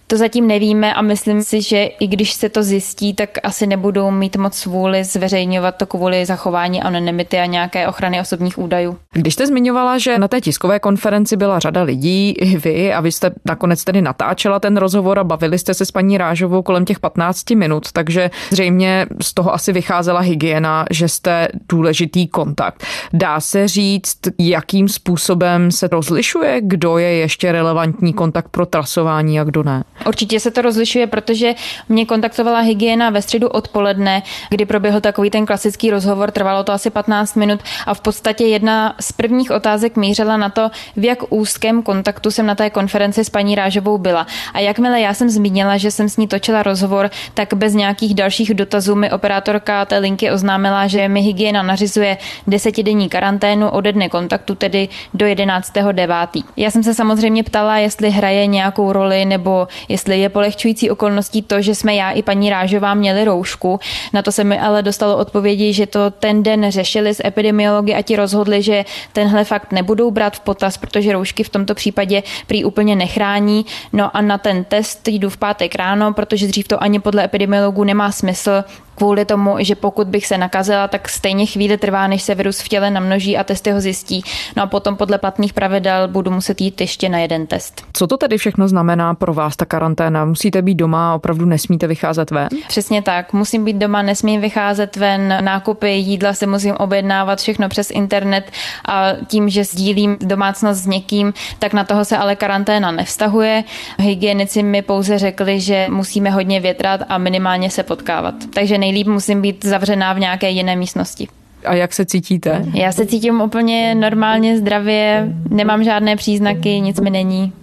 To 0.07 0.17
zatím 0.17 0.47
nevíme 0.47 0.93
a 0.93 1.01
myslím 1.01 1.43
si, 1.43 1.61
že 1.61 1.83
i 1.83 2.07
když 2.07 2.33
se 2.33 2.49
to 2.49 2.63
zjistí, 2.63 3.13
tak 3.13 3.29
asi 3.43 3.67
nebudou 3.67 4.11
mít 4.11 4.35
moc 4.35 4.65
vůli 4.65 5.03
zveřejňovat 5.03 5.71
to 5.71 5.85
kvůli 5.85 6.25
zachování 6.25 6.81
anonymity 6.81 7.39
a 7.39 7.45
nějaké 7.45 7.87
ochrany 7.87 8.21
osobních 8.21 8.57
údajů. 8.57 8.97
Když 9.13 9.33
jste 9.33 9.47
zmiňovala, 9.47 9.97
že 9.97 10.17
na 10.19 10.27
té 10.27 10.41
tiskové 10.41 10.79
konferenci 10.79 11.37
byla 11.37 11.59
řada 11.59 11.81
lidí, 11.81 12.31
i 12.31 12.57
vy, 12.57 12.93
a 12.93 13.01
vy 13.01 13.11
jste 13.11 13.31
nakonec 13.45 13.83
tedy 13.83 14.01
natáčela 14.01 14.59
ten 14.59 14.77
rozhovor 14.77 15.19
a 15.19 15.23
bavili 15.23 15.59
jste 15.59 15.73
se 15.73 15.85
s 15.85 15.91
paní 15.91 16.17
Rážovou 16.17 16.61
kolem 16.61 16.85
těch 16.85 16.99
15 16.99 17.49
minut, 17.49 17.91
takže 17.91 18.29
zřejmě 18.51 19.05
z 19.21 19.33
toho 19.33 19.53
asi 19.53 19.73
vycházela 19.73 20.19
hygiena, 20.19 20.85
že 20.91 21.07
jste 21.07 21.47
důležitý 21.69 22.27
kontakt. 22.27 22.85
Dá 23.13 23.39
se 23.39 23.67
říct, 23.67 24.17
jakým 24.39 24.89
způsobem 24.89 25.71
se 25.71 25.87
rozlišuje, 25.87 26.61
kdo 26.63 26.97
je 26.97 27.13
ještě 27.13 27.51
relevantní 27.51 28.13
kontakt 28.13 28.49
pro 28.49 28.65
trasování 28.65 29.39
a 29.39 29.43
kdo 29.43 29.63
ne? 29.63 29.83
Určitě 30.07 30.39
se 30.39 30.51
to 30.51 30.61
rozlišuje, 30.61 31.07
protože 31.07 31.55
mě 31.89 32.05
kontaktovala 32.05 32.59
hygiena 32.59 33.09
ve 33.09 33.21
středu 33.21 33.47
odpoledne, 33.47 34.23
kdy 34.49 34.65
proběhl 34.65 35.01
takový 35.01 35.29
ten 35.29 35.45
klasický 35.45 35.91
rozhovor, 35.91 36.31
trvalo 36.31 36.63
to 36.63 36.71
asi 36.71 36.89
15 36.89 37.35
minut 37.35 37.59
a 37.85 37.93
v 37.93 38.01
podstatě 38.01 38.43
jedna 38.43 38.95
z 38.99 39.11
prvních 39.11 39.51
otázek 39.51 39.97
mířila 39.97 40.37
na 40.37 40.49
to, 40.49 40.71
v 40.95 41.05
jak 41.05 41.19
úzkém 41.29 41.83
kontaktu 41.83 42.31
jsem 42.31 42.45
na 42.45 42.55
té 42.55 42.69
konferenci 42.69 43.25
s 43.25 43.29
paní 43.29 43.55
Rážovou 43.55 43.97
byla. 43.97 44.27
A 44.53 44.59
jakmile 44.59 45.01
já 45.01 45.13
jsem 45.13 45.29
zmínila, 45.29 45.77
že 45.77 45.91
jsem 45.91 46.09
s 46.09 46.17
ní 46.17 46.27
točila 46.27 46.63
rozhovor, 46.63 47.09
tak 47.33 47.53
bez 47.53 47.73
nějakých 47.73 48.13
dalších 48.13 48.53
dotazů 48.53 48.95
mi 48.95 49.11
operátorka 49.11 49.85
té 49.85 49.97
linky 49.97 50.31
oznámila, 50.31 50.87
že 50.87 51.07
mi 51.07 51.21
hygiena 51.21 51.63
nařizuje 51.63 52.17
desetidenní 52.47 53.09
karanténu 53.09 53.69
ode 53.69 53.91
dne 53.93 54.09
kontaktu, 54.09 54.55
tedy 54.55 54.89
do 55.13 55.25
11.9. 55.25 56.43
Já 56.57 56.71
jsem 56.71 56.83
se 56.83 56.93
samozřejmě 56.93 57.43
ptala, 57.43 57.77
jestli 57.77 58.09
hraje 58.09 58.47
nějakou 58.47 58.91
roli 58.91 59.25
nebo 59.25 59.67
jestli 59.89 60.19
je 60.19 60.29
polehčující 60.29 60.89
okolností 60.89 61.41
to, 61.41 61.61
že 61.61 61.75
jsme 61.75 61.95
já 61.95 62.11
i 62.11 62.21
paní 62.21 62.49
Rážová 62.49 62.93
měli 62.93 63.25
roušku. 63.25 63.79
Na 64.13 64.21
to 64.21 64.31
se 64.31 64.43
mi 64.43 64.59
ale 64.59 64.83
dostalo 64.83 65.17
odpovědi, 65.17 65.73
že 65.73 65.87
to 65.87 66.11
ten 66.11 66.43
den 66.43 66.71
řešili 66.71 67.09
s 67.09 67.25
epidemiology 67.25 67.93
a 67.93 68.01
ti 68.01 68.15
rozhodli, 68.15 68.61
že 68.61 68.85
tenhle 69.13 69.43
fakt 69.43 69.71
nebudou 69.71 70.11
brát 70.11 70.35
v 70.35 70.39
potaz, 70.39 70.77
protože 70.77 71.13
roušky 71.13 71.43
v 71.43 71.49
tomto 71.49 71.75
případě 71.75 72.23
prý 72.47 72.65
úplně 72.65 72.95
nechrání. 72.95 73.65
No 73.93 74.17
a 74.17 74.21
na 74.21 74.37
ten 74.37 74.63
test 74.63 75.07
jdu 75.07 75.29
v 75.29 75.37
pátek 75.37 75.75
ráno, 75.75 76.13
protože 76.13 76.47
dřív 76.47 76.67
to 76.67 76.83
ani 76.83 76.99
podle 76.99 77.23
epidemiologů 77.23 77.83
nemá 77.83 78.11
smysl, 78.11 78.63
kvůli 78.95 79.25
tomu, 79.25 79.55
že 79.59 79.75
pokud 79.75 80.07
bych 80.07 80.27
se 80.27 80.37
nakazila, 80.37 80.87
tak 80.87 81.09
stejně 81.09 81.45
chvíli 81.45 81.77
trvá, 81.77 82.07
než 82.07 82.21
se 82.21 82.35
virus 82.35 82.59
v 82.59 82.67
těle 82.67 82.91
namnoží 82.91 83.37
a 83.37 83.43
testy 83.43 83.71
ho 83.71 83.81
zjistí. 83.81 84.23
No 84.55 84.63
a 84.63 84.67
potom 84.67 84.95
podle 84.95 85.17
platných 85.17 85.53
pravidel 85.53 86.07
budu 86.07 86.31
muset 86.31 86.61
jít 86.61 86.81
ještě 86.81 87.09
na 87.09 87.19
jeden 87.19 87.47
test. 87.47 87.85
Co 87.93 88.07
to 88.07 88.17
tedy 88.17 88.37
všechno 88.37 88.67
znamená 88.67 89.13
pro 89.13 89.33
vás 89.33 89.55
ta 89.55 89.65
karanténa? 89.65 90.25
Musíte 90.25 90.61
být 90.61 90.75
doma 90.75 91.11
a 91.11 91.15
opravdu 91.15 91.45
nesmíte 91.45 91.87
vycházet 91.87 92.31
ven? 92.31 92.49
Přesně 92.67 93.01
tak. 93.01 93.33
Musím 93.33 93.65
být 93.65 93.77
doma, 93.77 94.01
nesmím 94.01 94.41
vycházet 94.41 94.95
ven. 94.95 95.37
Nákupy, 95.41 95.89
jídla 95.89 96.33
se 96.33 96.47
musím 96.47 96.75
objednávat 96.75 97.39
všechno 97.39 97.69
přes 97.69 97.91
internet 97.91 98.51
a 98.87 99.11
tím, 99.27 99.49
že 99.49 99.63
sdílím 99.63 100.17
domácnost 100.21 100.81
s 100.81 100.87
někým, 100.87 101.33
tak 101.59 101.73
na 101.73 101.83
toho 101.83 102.05
se 102.05 102.17
ale 102.17 102.35
karanténa 102.35 102.91
nevztahuje. 102.91 103.63
Hygienici 103.99 104.63
mi 104.63 104.81
pouze 104.81 105.19
řekli, 105.19 105.59
že 105.59 105.87
musíme 105.89 106.29
hodně 106.29 106.59
větrat 106.59 107.01
a 107.09 107.17
minimálně 107.17 107.69
se 107.69 107.83
potkávat. 107.83 108.35
Takže 108.53 108.77
nejlíp 108.85 109.07
musím 109.07 109.41
být 109.41 109.65
zavřená 109.65 110.13
v 110.13 110.19
nějaké 110.19 110.49
jiné 110.49 110.75
místnosti. 110.75 111.27
A 111.65 111.73
jak 111.73 111.93
se 111.93 112.05
cítíte? 112.05 112.65
Já 112.73 112.91
se 112.91 113.05
cítím 113.05 113.41
úplně 113.41 113.95
normálně, 113.95 114.57
zdravě, 114.57 115.33
nemám 115.49 115.83
žádné 115.83 116.15
příznaky, 116.15 116.79
nic 116.79 116.99
mi 116.99 117.09
není. 117.09 117.53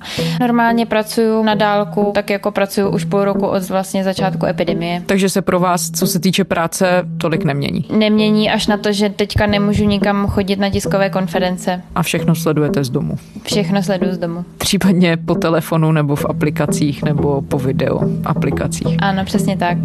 Normálně 0.40 0.86
pracuju 0.86 1.42
na 1.42 1.54
dálku, 1.54 2.10
tak 2.14 2.30
jako 2.30 2.50
pracuju 2.50 2.88
už 2.88 3.04
půl 3.04 3.24
roku 3.24 3.46
od 3.46 3.68
vlastně 3.68 4.04
začátku 4.04 4.46
epidemie. 4.46 5.02
Takže 5.06 5.28
se 5.28 5.42
pro 5.42 5.60
vás, 5.60 5.90
co 5.90 6.06
se 6.06 6.18
týče 6.20 6.44
práce, 6.44 7.04
tolik 7.18 7.44
nemění? 7.44 7.84
Nemění 7.98 8.50
až 8.50 8.66
na 8.66 8.76
to, 8.76 8.92
že 8.92 9.10
teďka 9.10 9.46
nemůžu 9.46 9.84
nikam 9.84 10.26
chodit 10.26 10.58
na 10.58 10.70
tiskové 10.70 11.10
konference. 11.10 11.82
A 11.94 12.02
všechno 12.02 12.34
sledujete 12.34 12.84
z 12.84 12.90
domu? 12.90 13.16
Všechno 13.42 13.82
sleduju 13.82 14.12
z 14.12 14.18
domu. 14.18 14.44
Případně 14.58 15.16
po 15.16 15.34
telefonu 15.34 15.92
nebo 15.92 16.16
v 16.16 16.24
aplikacích 16.24 17.02
nebo 17.02 17.42
po 17.42 17.58
video 17.58 18.00
aplikacích? 18.24 18.96
Ano, 18.98 19.24
přesně 19.24 19.56
tak. 19.56 19.78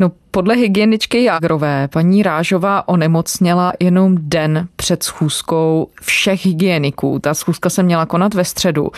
No 0.00 0.12
podle 0.30 0.54
hygieničky 0.54 1.24
Jágrové 1.24 1.88
paní 1.88 2.22
Rážová 2.22 2.88
onemocněla 2.88 3.72
jenom 3.80 4.16
den 4.20 4.68
před 4.76 5.02
schůzkou 5.02 5.88
všech 6.02 6.46
hygieniků. 6.46 7.18
Ta 7.18 7.34
schůzka 7.34 7.70
se 7.70 7.82
měla 7.82 8.06
konat 8.06 8.34
ve 8.34 8.44
středu. 8.44 8.90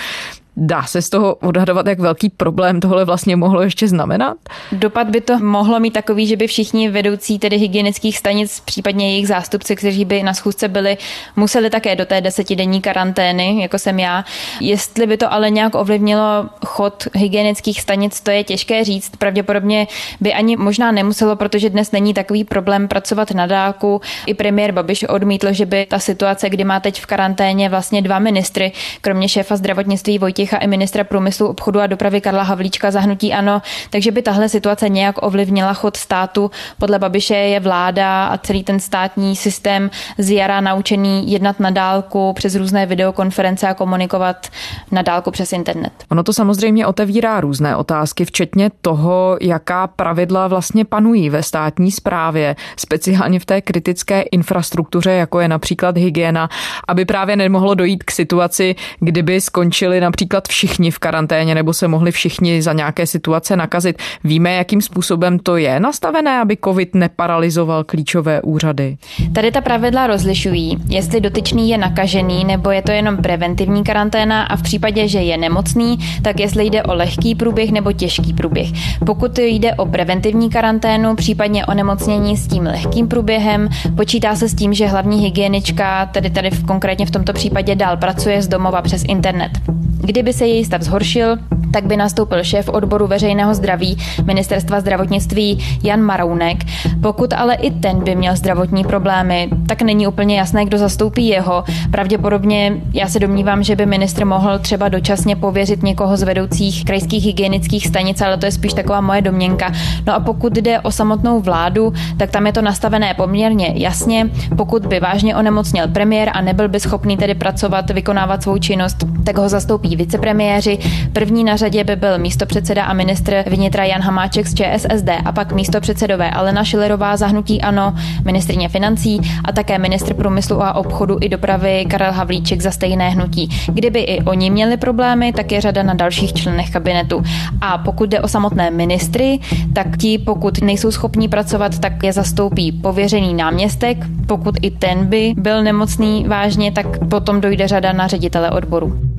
Dá 0.57 0.83
se 0.83 1.03
z 1.03 1.11
toho 1.11 1.35
odhadovat, 1.35 1.87
jak 1.87 1.99
velký 1.99 2.29
problém 2.29 2.81
tohle 2.81 3.05
vlastně 3.05 3.37
mohlo 3.37 3.63
ještě 3.63 3.89
znamenat? 3.89 4.37
Dopad 4.73 5.11
by 5.11 5.21
to 5.21 5.39
mohlo 5.39 5.81
mít 5.81 5.91
takový, 5.91 6.27
že 6.27 6.37
by 6.37 6.47
všichni 6.47 6.91
vedoucí 6.91 7.39
tedy 7.39 7.57
hygienických 7.57 8.19
stanic, 8.19 8.61
případně 8.61 9.11
jejich 9.11 9.29
zástupci, 9.29 9.77
kteří 9.77 10.05
by 10.05 10.23
na 10.23 10.35
schůzce 10.35 10.69
byli, 10.69 10.97
museli 11.37 11.71
také 11.71 11.97
do 11.97 12.07
té 12.07 12.21
desetidenní 12.21 12.81
karantény, 12.81 13.63
jako 13.63 13.79
jsem 13.79 13.99
já. 13.99 14.25
Jestli 14.61 15.07
by 15.07 15.17
to 15.17 15.33
ale 15.33 15.51
nějak 15.51 15.75
ovlivnilo 15.75 16.49
chod 16.67 17.09
hygienických 17.15 17.81
stanic, 17.81 18.21
to 18.21 18.31
je 18.31 18.45
těžké 18.45 18.85
říct. 18.85 19.17
Pravděpodobně 19.17 19.87
by 20.21 20.35
ani 20.35 20.57
možná 20.57 20.93
nemuselo, 20.93 21.37
protože 21.37 21.71
dnes 21.71 21.93
není 21.93 22.15
takový 22.15 22.45
problém 22.45 22.89
pracovat 22.89 23.31
na 23.31 23.47
dálku. 23.47 24.01
I 24.27 24.35
premiér 24.35 24.73
Babiš 24.73 25.05
odmítl, 25.05 25.53
že 25.53 25.67
by 25.67 25.87
ta 25.87 25.99
situace, 25.99 26.51
kdy 26.51 26.65
má 26.65 26.81
teď 26.81 27.01
v 27.01 27.07
karanténě 27.07 27.69
vlastně 27.69 28.03
dva 28.03 28.19
ministry, 28.19 28.73
kromě 29.01 29.29
šéfa 29.29 29.57
zdravotnictví 29.57 30.19
Vojtěch 30.19 30.42
Vojtěcha 30.43 30.57
i 30.57 30.67
ministra 30.67 31.05
průmyslu, 31.05 31.49
obchodu 31.49 31.81
a 31.81 31.87
dopravy 31.87 32.21
Karla 32.21 32.43
Havlíčka 32.43 32.91
zahnutí 32.91 33.33
ano, 33.33 33.63
takže 33.91 34.11
by 34.11 34.23
tahle 34.23 34.49
situace 34.49 34.89
nějak 34.89 35.23
ovlivnila 35.23 35.75
chod 35.75 35.97
státu. 35.97 36.51
Podle 36.79 36.99
Babiše 36.99 37.35
je 37.35 37.61
vláda 37.61 38.27
a 38.27 38.39
celý 38.39 38.65
ten 38.65 38.81
státní 38.81 39.37
systém 39.37 39.91
z 40.19 40.31
jara 40.31 40.61
naučený 40.61 41.33
jednat 41.33 41.61
na 41.61 41.71
dálku 41.71 42.33
přes 42.33 42.55
různé 42.55 42.87
videokonference 42.87 43.69
a 43.69 43.75
komunikovat 43.75 44.47
na 44.91 45.03
dálku 45.03 45.31
přes 45.31 45.53
internet. 45.53 45.93
Ono 46.11 46.23
to 46.23 46.33
samozřejmě 46.33 46.87
otevírá 46.87 47.41
různé 47.41 47.77
otázky, 47.77 48.25
včetně 48.25 48.71
toho, 48.81 49.37
jaká 49.41 49.87
pravidla 49.87 50.49
vlastně 50.49 50.85
panují 50.85 51.31
ve 51.31 51.43
státní 51.43 51.91
správě, 51.91 52.57
speciálně 52.77 53.41
v 53.41 53.45
té 53.45 53.61
kritické 53.61 54.23
infrastruktuře, 54.23 55.11
jako 55.11 55.41
je 55.41 55.49
například 55.49 55.97
hygiena, 55.97 56.49
aby 56.89 57.05
právě 57.05 57.37
nemohlo 57.37 57.75
dojít 57.75 58.05
k 58.05 58.11
situaci, 58.11 58.75
kdyby 59.01 59.41
skončili 59.41 60.01
například 60.01 60.32
například 60.33 60.49
všichni 60.49 60.91
v 60.91 60.99
karanténě 60.99 61.55
nebo 61.55 61.73
se 61.73 61.89
mohli 61.89 62.11
všichni 62.11 62.63
za 62.63 62.73
nějaké 62.73 63.07
situace 63.07 63.57
nakazit. 63.57 63.97
Víme, 64.25 64.53
jakým 64.53 64.81
způsobem 64.81 65.39
to 65.39 65.57
je 65.57 65.81
nastavené, 65.81 66.41
aby 66.41 66.57
COVID 66.65 66.95
neparalizoval 66.95 67.85
klíčové 67.85 68.43
úřady? 68.43 68.97
Tady 69.33 69.51
ta 69.51 69.61
pravidla 69.61 70.07
rozlišují, 70.07 70.79
jestli 70.89 71.21
dotyčný 71.21 71.71
je 71.71 71.79
nakažený 71.79 72.45
nebo 72.45 72.71
je 72.71 72.83
to 72.83 72.91
jenom 72.91 73.17
preventivní 73.17 73.85
karanténa 73.85 74.43
a 74.43 74.57
v 74.57 74.63
případě, 74.63 75.09
že 75.09 75.19
je 75.19 75.37
nemocný, 75.37 75.99
tak 76.23 76.41
jestli 76.41 76.65
jde 76.65 76.83
o 76.83 76.95
lehký 76.95 77.35
průběh 77.35 77.71
nebo 77.71 77.93
těžký 77.93 78.33
průběh. 78.33 78.69
Pokud 79.07 79.39
jde 79.39 79.75
o 79.75 79.87
preventivní 79.87 80.51
karanténu, 80.51 81.17
případně 81.17 81.67
o 81.67 81.75
nemocnění 81.75 82.37
s 82.37 82.47
tím 82.47 82.63
lehkým 82.63 83.09
průběhem, 83.09 83.69
počítá 83.97 84.37
se 84.37 84.49
s 84.49 84.55
tím, 84.55 84.75
že 84.75 84.87
hlavní 84.87 85.21
hygienička, 85.21 86.07
tedy 86.07 86.31
tady 86.31 86.51
v 86.51 86.65
konkrétně 86.65 87.07
v 87.07 87.11
tomto 87.11 87.33
případě 87.33 87.75
dál 87.75 87.97
pracuje 87.97 88.43
z 88.43 88.49
domova 88.49 88.83
přes 88.83 89.05
internet. 89.09 89.82
Kdyby 90.05 90.33
se 90.33 90.47
její 90.47 90.65
stav 90.65 90.83
zhoršil, 90.83 91.39
tak 91.73 91.87
by 91.87 91.97
nastoupil 91.97 92.45
šéf 92.45 92.69
odboru 92.69 93.07
veřejného 93.07 93.55
zdraví 93.55 93.99
ministerstva 94.25 94.81
zdravotnictví 94.81 95.59
Jan 95.83 96.03
Marounek. 96.03 96.59
Pokud 97.03 97.33
ale 97.33 97.55
i 97.55 97.71
ten 97.71 98.05
by 98.05 98.15
měl 98.15 98.37
zdravotní 98.37 98.85
problémy, 98.85 99.49
tak 99.67 99.83
není 99.83 100.07
úplně 100.07 100.39
jasné, 100.39 100.65
kdo 100.65 100.79
zastoupí 100.79 101.27
jeho. 101.29 101.65
Pravděpodobně 101.91 102.77
já 102.93 103.09
se 103.09 103.19
domnívám, 103.19 103.63
že 103.63 103.77
by 103.77 103.87
ministr 103.87 104.25
mohl 104.25 104.59
třeba 104.59 104.89
dočasně 104.89 105.37
pověřit 105.37 105.83
někoho 105.83 106.17
z 106.17 106.23
vedoucích 106.23 106.85
krajských 106.85 107.25
hygienických 107.25 107.87
stanic, 107.87 108.21
ale 108.21 108.39
to 108.39 108.47
je 108.47 108.53
spíš 108.53 108.73
taková 108.73 109.01
moje 109.01 109.23
domněnka. 109.23 109.73
No 110.07 110.15
a 110.15 110.21
pokud 110.21 110.53
jde 110.53 110.81
o 110.81 110.91
samotnou 110.91 111.41
vládu, 111.41 111.93
tak 112.17 112.31
tam 112.31 112.47
je 112.47 112.53
to 112.53 112.63
nastavené 112.63 113.15
poměrně 113.15 113.73
jasně. 113.77 114.31
Pokud 114.57 114.87
by 114.87 115.01
vážně 115.01 115.37
onemocněl 115.37 115.89
premiér 115.89 116.31
a 116.35 116.41
nebyl 116.41 116.69
by 116.69 116.81
schopný 116.81 117.17
tedy 117.17 117.35
pracovat, 117.35 117.91
vykonávat 117.91 118.43
svou 118.43 118.59
činnost, 118.59 118.97
tak 119.25 119.39
ho 119.39 119.49
zastoupí 119.49 119.97
vicepremiéři. 119.97 120.79
První 121.13 121.45
na 121.45 121.57
řadě 121.63 121.85
by 121.85 121.97
byl 121.97 122.19
místopředseda 122.19 122.85
a 122.85 122.93
ministr 122.93 123.45
vnitra 123.47 123.85
Jan 123.85 124.01
Hamáček 124.01 124.47
z 124.47 124.55
ČSSD 124.55 125.09
a 125.25 125.33
pak 125.33 125.53
místopředsedové 125.53 126.31
Alena 126.31 126.65
Šilerová 126.65 127.17
za 127.17 127.27
hnutí 127.27 127.63
ANO, 127.63 127.95
ministrině 128.25 128.69
financí 128.69 129.21
a 129.45 129.53
také 129.53 129.79
ministr 129.79 130.15
průmyslu 130.15 130.63
a 130.63 130.75
obchodu 130.75 131.19
i 131.21 131.29
dopravy 131.29 131.85
Karel 131.91 132.13
Havlíček 132.13 132.61
za 132.61 132.71
stejné 132.71 133.11
hnutí. 133.11 133.49
Kdyby 133.67 134.01
i 134.01 134.23
oni 134.23 134.51
měli 134.51 134.77
problémy, 134.77 135.33
tak 135.33 135.53
je 135.53 135.61
řada 135.61 135.83
na 135.83 135.95
dalších 135.95 136.33
členech 136.33 136.71
kabinetu. 136.71 137.23
A 137.61 137.79
pokud 137.79 138.09
jde 138.11 138.21
o 138.21 138.29
samotné 138.29 138.71
ministry, 138.71 139.39
tak 139.73 139.97
ti, 139.97 140.19
pokud 140.19 140.63
nejsou 140.63 140.91
schopní 140.91 141.29
pracovat, 141.29 141.79
tak 141.79 142.03
je 142.03 142.13
zastoupí 142.13 142.73
pověřený 142.73 143.35
náměstek. 143.35 143.99
Pokud 144.27 144.55
i 144.63 144.71
ten 144.71 145.07
by 145.07 145.35
byl 145.37 145.63
nemocný 145.63 146.25
vážně, 146.29 146.73
tak 146.73 146.87
potom 147.09 147.41
dojde 147.41 147.69
řada 147.69 147.93
na 147.93 148.07
ředitele 148.07 148.51
odboru. 148.51 149.13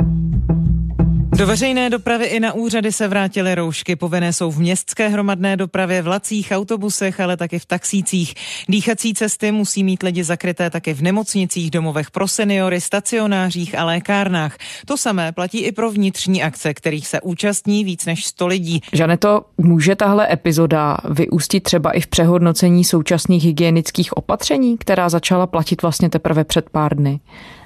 Do 1.38 1.48
veřejné 1.48 1.90
dopravy 1.90 2.26
i 2.26 2.40
na 2.40 2.54
úřady 2.54 2.92
se 2.92 3.08
vrátily 3.08 3.56
roušky. 3.56 3.96
Povinné 3.96 4.34
jsou 4.34 4.52
v 4.52 4.60
městské 4.60 5.08
hromadné 5.08 5.58
dopravě, 5.58 6.02
vlacích, 6.02 6.52
autobusech, 6.52 7.20
ale 7.20 7.38
taky 7.38 7.60
v 7.60 7.66
taxících. 7.66 8.34
Dýchací 8.70 9.14
cesty 9.14 9.52
musí 9.52 9.84
mít 9.84 10.04
lidi 10.04 10.24
zakryté 10.24 10.70
také 10.70 10.94
v 10.94 11.02
nemocnicích, 11.02 11.72
domovech 11.72 12.12
pro 12.12 12.28
seniory, 12.28 12.82
stacionářích 12.82 13.78
a 13.78 13.86
lékárnách. 13.86 14.58
To 14.86 14.98
samé 14.98 15.32
platí 15.32 15.60
i 15.60 15.72
pro 15.72 15.92
vnitřní 15.92 16.44
akce, 16.44 16.74
kterých 16.74 17.08
se 17.08 17.22
účastní 17.22 17.84
víc 17.84 18.06
než 18.06 18.26
100 18.26 18.48
lidí. 18.48 18.82
Žaneto, 18.94 19.42
může 19.58 19.96
tahle 19.96 20.34
epizoda 20.34 20.98
vyústit 21.10 21.64
třeba 21.64 21.92
i 21.92 22.02
v 22.02 22.08
přehodnocení 22.08 22.84
současných 22.84 23.44
hygienických 23.44 24.18
opatření, 24.18 24.78
která 24.78 25.10
začala 25.10 25.48
platit 25.48 25.82
vlastně 25.82 26.10
teprve 26.10 26.44
před 26.44 26.70
pár 26.70 26.98
dny? 26.98 27.20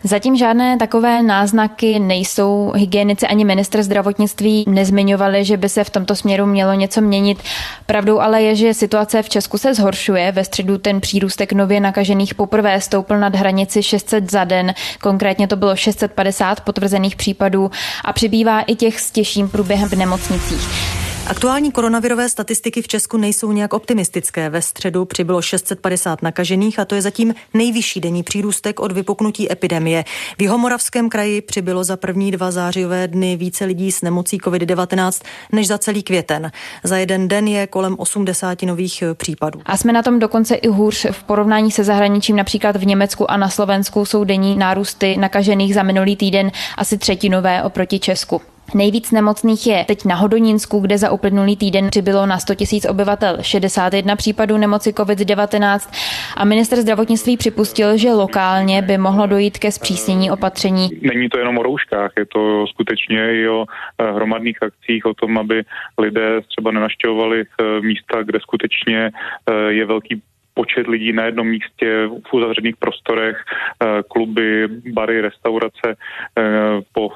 Zatím 0.04 0.36
žádné 0.36 0.78
takové 0.78 1.24
náznaky 1.24 2.00
nejsou. 2.00 2.72
Hygienici 2.76 3.28
ani 3.28 3.46
minister 3.58 3.84
zdravotnictví 3.84 4.66
nezmiňovali, 4.68 5.46
že 5.46 5.58
by 5.58 5.70
se 5.70 5.84
v 5.84 5.90
tomto 5.90 6.16
směru 6.16 6.46
mělo 6.46 6.74
něco 6.74 7.02
měnit. 7.02 7.44
Pravdou 7.86 8.20
ale 8.20 8.42
je, 8.42 8.56
že 8.56 8.74
situace 8.74 9.24
v 9.24 9.30
Česku 9.30 9.58
se 9.58 9.74
zhoršuje. 9.74 10.32
Ve 10.32 10.44
středu 10.44 10.78
ten 10.78 11.02
přírůstek 11.02 11.54
nově 11.54 11.80
nakažených 11.80 12.36
poprvé 12.36 12.82
stoupl 12.82 13.18
nad 13.18 13.36
hranici 13.36 13.84
600 13.84 14.32
za 14.32 14.44
den. 14.44 14.74
Konkrétně 15.02 15.48
to 15.48 15.56
bylo 15.56 15.76
650 15.76 16.62
potvrzených 16.62 17.16
případů 17.16 17.72
a 18.06 18.14
přibývá 18.14 18.62
i 18.62 18.76
těch 18.76 19.00
s 19.00 19.12
těžším 19.12 19.50
průběhem 19.50 19.90
v 19.90 19.94
nemocnicích. 19.94 21.07
Aktuální 21.30 21.72
koronavirové 21.72 22.30
statistiky 22.30 22.82
v 22.82 22.88
Česku 22.88 23.18
nejsou 23.18 23.52
nějak 23.52 23.74
optimistické. 23.74 24.50
Ve 24.50 24.62
středu 24.62 25.06
přibylo 25.06 25.42
650 25.42 26.22
nakažených 26.22 26.80
a 26.80 26.86
to 26.86 26.96
je 26.96 27.02
zatím 27.02 27.36
nejvyšší 27.54 28.00
denní 28.00 28.24
přírůstek 28.24 28.80
od 28.80 28.92
vypuknutí 28.92 29.52
epidemie. 29.52 30.04
V 30.38 30.42
Jihomoravském 30.42 31.10
kraji 31.10 31.42
přibylo 31.42 31.84
za 31.84 31.98
první 31.98 32.32
dva 32.32 32.52
zářijové 32.52 33.08
dny 33.08 33.36
více 33.36 33.66
lidí 33.66 33.92
s 33.92 34.02
nemocí 34.02 34.38
COVID-19 34.38 35.24
než 35.52 35.68
za 35.68 35.78
celý 35.78 36.04
květen. 36.04 36.52
Za 36.84 36.98
jeden 36.98 37.28
den 37.28 37.48
je 37.48 37.68
kolem 37.68 37.96
80 38.00 38.62
nových 38.62 39.04
případů. 39.14 39.62
A 39.66 39.78
jsme 39.78 39.94
na 39.94 40.04
tom 40.04 40.20
dokonce 40.20 40.56
i 40.56 40.68
hůř 40.68 41.06
v 41.12 41.24
porovnání 41.24 41.72
se 41.72 41.84
zahraničím. 41.84 42.36
Například 42.36 42.76
v 42.76 42.86
Německu 42.86 43.32
a 43.32 43.38
na 43.38 43.50
Slovensku 43.50 44.06
jsou 44.06 44.24
denní 44.24 44.56
nárůsty 44.56 45.18
nakažených 45.18 45.74
za 45.74 45.84
minulý 45.84 46.16
týden 46.16 46.52
asi 46.78 46.98
třetinové 46.98 47.64
oproti 47.64 48.00
Česku. 48.00 48.42
Nejvíc 48.76 49.12
nemocných 49.12 49.68
je 49.68 49.86
teď 49.88 50.06
na 50.06 50.16
Hodonínsku, 50.16 50.80
kde 50.80 50.98
za 50.98 51.12
uplynulý 51.12 51.58
týden 51.58 51.90
přibylo 51.90 52.26
na 52.26 52.38
100 52.38 52.54
000 52.72 52.82
obyvatel 52.90 53.38
61 53.42 54.16
případů 54.16 54.58
nemoci 54.58 54.92
COVID-19 54.92 55.94
a 56.38 56.46
minister 56.46 56.82
zdravotnictví 56.82 57.38
připustil, 57.38 57.98
že 57.98 58.14
lokálně 58.14 58.82
by 58.82 58.98
mohlo 58.98 59.28
dojít 59.28 59.58
ke 59.58 59.72
zpřísnění 59.72 60.32
opatření. 60.32 60.90
Není 61.02 61.30
to 61.30 61.38
jenom 61.38 61.58
o 61.58 61.64
rouškách, 61.64 62.12
je 62.18 62.26
to 62.26 62.68
skutečně 62.68 63.42
i 63.42 63.48
o 63.48 63.66
eh, 63.98 64.12
hromadných 64.12 64.64
akcích, 64.64 65.06
o 65.06 65.14
tom, 65.14 65.38
aby 65.38 65.64
lidé 65.98 66.42
třeba 66.42 66.72
nenaštěvovali 66.72 67.42
eh, 67.42 67.82
místa, 67.82 68.24
kde 68.24 68.40
skutečně 68.40 69.12
eh, 69.50 69.54
je 69.74 69.86
velký 69.86 70.22
počet 70.58 70.88
lidí 70.88 71.14
na 71.14 71.24
jednom 71.24 71.48
místě 71.48 72.10
v 72.30 72.34
uzavřených 72.34 72.78
prostorech, 72.78 73.38
eh, 73.38 74.04
kluby, 74.10 74.68
bary, 74.94 75.22
restaurace. 75.22 75.88
Eh, 75.94 76.82
po 76.94 77.12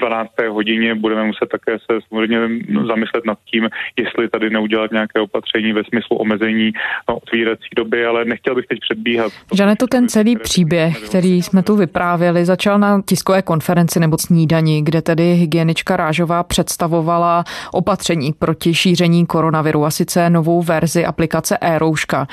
12. 0.00 0.48
hodině 0.48 0.94
budeme 0.94 1.24
muset 1.24 1.48
také 1.48 1.72
se 1.78 1.92
samozřejmě 2.08 2.38
zamyslet 2.86 3.24
nad 3.26 3.38
tím, 3.50 3.68
jestli 3.96 4.28
tady 4.28 4.50
neudělat 4.50 4.92
nějaké 4.92 5.20
opatření 5.20 5.72
ve 5.72 5.84
smyslu 5.84 6.16
omezení 6.16 6.72
otvírací 7.06 7.68
doby, 7.76 8.06
ale 8.06 8.24
nechtěl 8.24 8.54
bych 8.54 8.66
teď 8.66 8.78
předbíhat. 8.80 9.32
to 9.76 9.86
ten 9.86 10.08
celý 10.08 10.36
příběh, 10.36 11.08
který 11.08 11.42
jsme 11.42 11.62
tu 11.62 11.76
vyprávěli, 11.76 12.44
začal 12.44 12.78
na 12.78 13.02
tiskové 13.08 13.42
konferenci 13.42 14.00
nebo 14.00 14.18
snídani, 14.18 14.82
kde 14.82 15.02
tedy 15.02 15.34
hygienička 15.34 15.96
Rážová 15.96 16.42
představovala 16.42 17.44
opatření 17.72 18.32
proti 18.32 18.74
šíření 18.74 19.26
koronaviru 19.26 19.84
a 19.84 19.90
sice 19.90 20.30
novou 20.30 20.62
verzi 20.62 21.04
aplikace 21.04 21.58
e-rouška. 21.60 22.26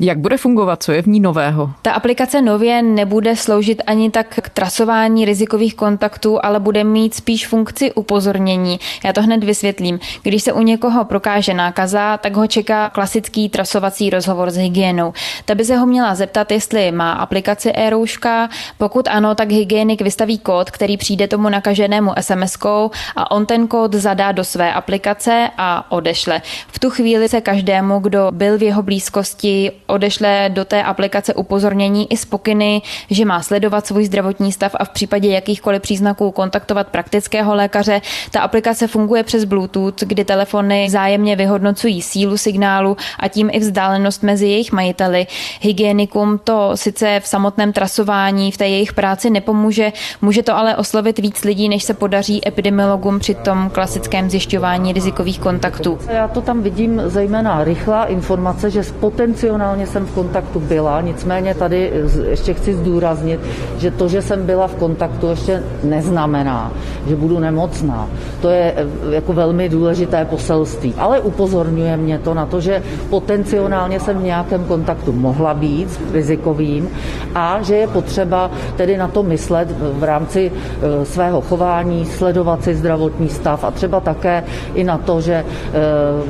Jak 0.00 0.18
bude 0.18 0.36
fungovat? 0.36 0.82
Co 0.82 0.92
je 0.92 1.02
v 1.02 1.06
ní 1.06 1.20
nového? 1.20 1.70
Ta 1.82 1.92
aplikace 1.92 2.42
nově 2.42 2.82
nebude 2.82 3.36
sloužit 3.36 3.82
ani 3.86 4.10
tak 4.10 4.40
k 4.42 4.48
trasování 4.48 5.24
rizikových 5.24 5.74
kontaktů, 5.74 6.38
ale 6.42 6.60
bude 6.60 6.84
mít 6.84 7.14
spíš 7.14 7.46
funkci 7.46 7.92
upozornění. 7.92 8.80
Já 9.04 9.12
to 9.12 9.22
hned 9.22 9.44
vysvětlím. 9.44 10.00
Když 10.22 10.42
se 10.42 10.52
u 10.52 10.62
někoho 10.62 11.04
prokáže 11.04 11.54
nákaza, 11.54 12.16
tak 12.16 12.36
ho 12.36 12.46
čeká 12.46 12.90
klasický 12.90 13.48
trasovací 13.48 14.10
rozhovor 14.10 14.50
s 14.50 14.56
hygienou. 14.56 15.12
Ta 15.44 15.54
by 15.54 15.64
se 15.64 15.76
ho 15.76 15.86
měla 15.86 16.14
zeptat, 16.14 16.52
jestli 16.52 16.92
má 16.92 17.12
aplikaci 17.12 17.72
e-rouška. 17.74 18.48
Pokud 18.78 19.08
ano, 19.08 19.34
tak 19.34 19.50
hygienik 19.50 20.02
vystaví 20.02 20.38
kód, 20.38 20.70
který 20.70 20.96
přijde 20.96 21.28
tomu 21.28 21.48
nakaženému 21.48 22.10
SMS-kou 22.10 22.90
a 23.16 23.30
on 23.30 23.46
ten 23.46 23.66
kód 23.66 23.94
zadá 23.94 24.32
do 24.32 24.44
své 24.44 24.72
aplikace 24.72 25.50
a 25.58 25.92
odešle. 25.92 26.42
V 26.68 26.78
tu 26.78 26.90
chvíli 26.90 27.28
se 27.28 27.40
každému, 27.40 27.98
kdo 27.98 28.28
byl 28.30 28.58
v 28.58 28.62
jeho 28.62 28.82
blízkosti, 28.82 29.72
odešle 29.86 30.50
do 30.52 30.64
té 30.64 30.82
aplikace 30.82 31.34
upozornění 31.34 32.12
i 32.12 32.16
spokyny, 32.16 32.82
že 33.10 33.24
má 33.24 33.42
sledovat 33.42 33.86
svůj 33.86 34.04
zdravotní 34.04 34.52
stav 34.52 34.74
a 34.74 34.84
v 34.84 34.88
případě 34.88 35.28
jakýchkoliv 35.28 35.82
příznaků 35.82 36.30
kontaktovat 36.30 36.88
praktického 36.88 37.54
lékaře. 37.54 38.00
Ta 38.30 38.40
aplikace 38.40 38.86
funguje 38.86 39.22
přes 39.22 39.44
Bluetooth, 39.44 40.02
kdy 40.02 40.24
telefony 40.24 40.90
zájemně 40.90 41.36
vyhodnocují 41.36 42.02
sílu 42.02 42.36
signálu 42.36 42.96
a 43.18 43.28
tím 43.28 43.50
i 43.52 43.58
vzdálenost 43.58 44.22
mezi 44.22 44.46
jejich 44.46 44.72
majiteli. 44.72 45.26
Hygienikům 45.60 46.40
to 46.44 46.70
sice 46.74 47.20
v 47.20 47.26
samotném 47.26 47.72
trasování, 47.72 48.52
v 48.52 48.56
té 48.56 48.68
jejich 48.68 48.92
práci 48.92 49.30
nepomůže, 49.30 49.92
může 50.22 50.42
to 50.42 50.56
ale 50.56 50.76
oslovit 50.76 51.18
víc 51.18 51.44
lidí, 51.44 51.68
než 51.68 51.82
se 51.82 51.94
podaří 51.94 52.48
epidemiologům 52.48 53.18
při 53.18 53.34
tom 53.34 53.70
klasickém 53.70 54.30
zjišťování 54.30 54.92
rizikových 54.92 55.38
kontaktů. 55.38 55.98
Já 56.08 56.28
to 56.28 56.40
tam 56.40 56.62
vidím 56.62 57.02
zejména 57.06 57.64
rychlá 57.64 58.04
informace, 58.04 58.70
že 58.70 58.82
potenciálně 59.00 59.46
Minimálně 59.66 59.86
jsem 59.92 60.06
v 60.06 60.14
kontaktu 60.14 60.60
byla, 60.60 61.00
nicméně 61.00 61.54
tady 61.54 61.92
ještě 62.30 62.54
chci 62.54 62.74
zdůraznit, 62.74 63.40
že 63.78 63.90
to, 63.90 64.08
že 64.08 64.22
jsem 64.22 64.46
byla 64.46 64.66
v 64.66 64.74
kontaktu, 64.74 65.26
ještě 65.26 65.62
neznamená, 65.84 66.72
že 67.06 67.16
budu 67.16 67.38
nemocná. 67.38 68.08
To 68.40 68.48
je 68.48 68.74
eh, 68.76 68.86
jako 69.14 69.32
velmi 69.32 69.68
důležité 69.68 70.24
poselství. 70.24 70.94
Ale 70.98 71.20
upozorňuje 71.20 71.96
mě 71.96 72.18
to 72.18 72.34
na 72.34 72.46
to, 72.46 72.60
že 72.60 72.82
potenciálně 73.10 74.00
jsem 74.00 74.18
v 74.18 74.22
nějakém 74.22 74.64
kontaktu 74.64 75.12
mohla 75.12 75.54
být 75.54 76.00
rizikovým 76.12 76.88
a 77.34 77.62
že 77.62 77.74
je 77.76 77.86
potřeba 77.86 78.50
tedy 78.76 78.96
na 78.96 79.08
to 79.08 79.22
myslet 79.22 79.68
v 79.80 80.02
rámci 80.02 80.52
e, 80.52 81.04
svého 81.04 81.40
chování, 81.40 82.06
sledovat 82.06 82.64
si 82.64 82.74
zdravotní 82.74 83.28
stav 83.28 83.64
a 83.64 83.70
třeba 83.70 84.00
také 84.00 84.44
i 84.74 84.84
na 84.84 84.98
to, 84.98 85.20
že 85.20 85.34
e, 85.34 85.44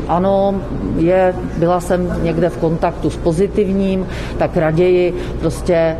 ano, 0.08 0.54
je, 0.96 1.34
byla 1.58 1.80
jsem 1.80 2.16
někde 2.22 2.48
v 2.48 2.56
kontaktu 2.56 3.10
pozitivním, 3.16 4.06
tak 4.38 4.56
raději 4.56 5.14
prostě 5.40 5.74
e, 5.74 5.96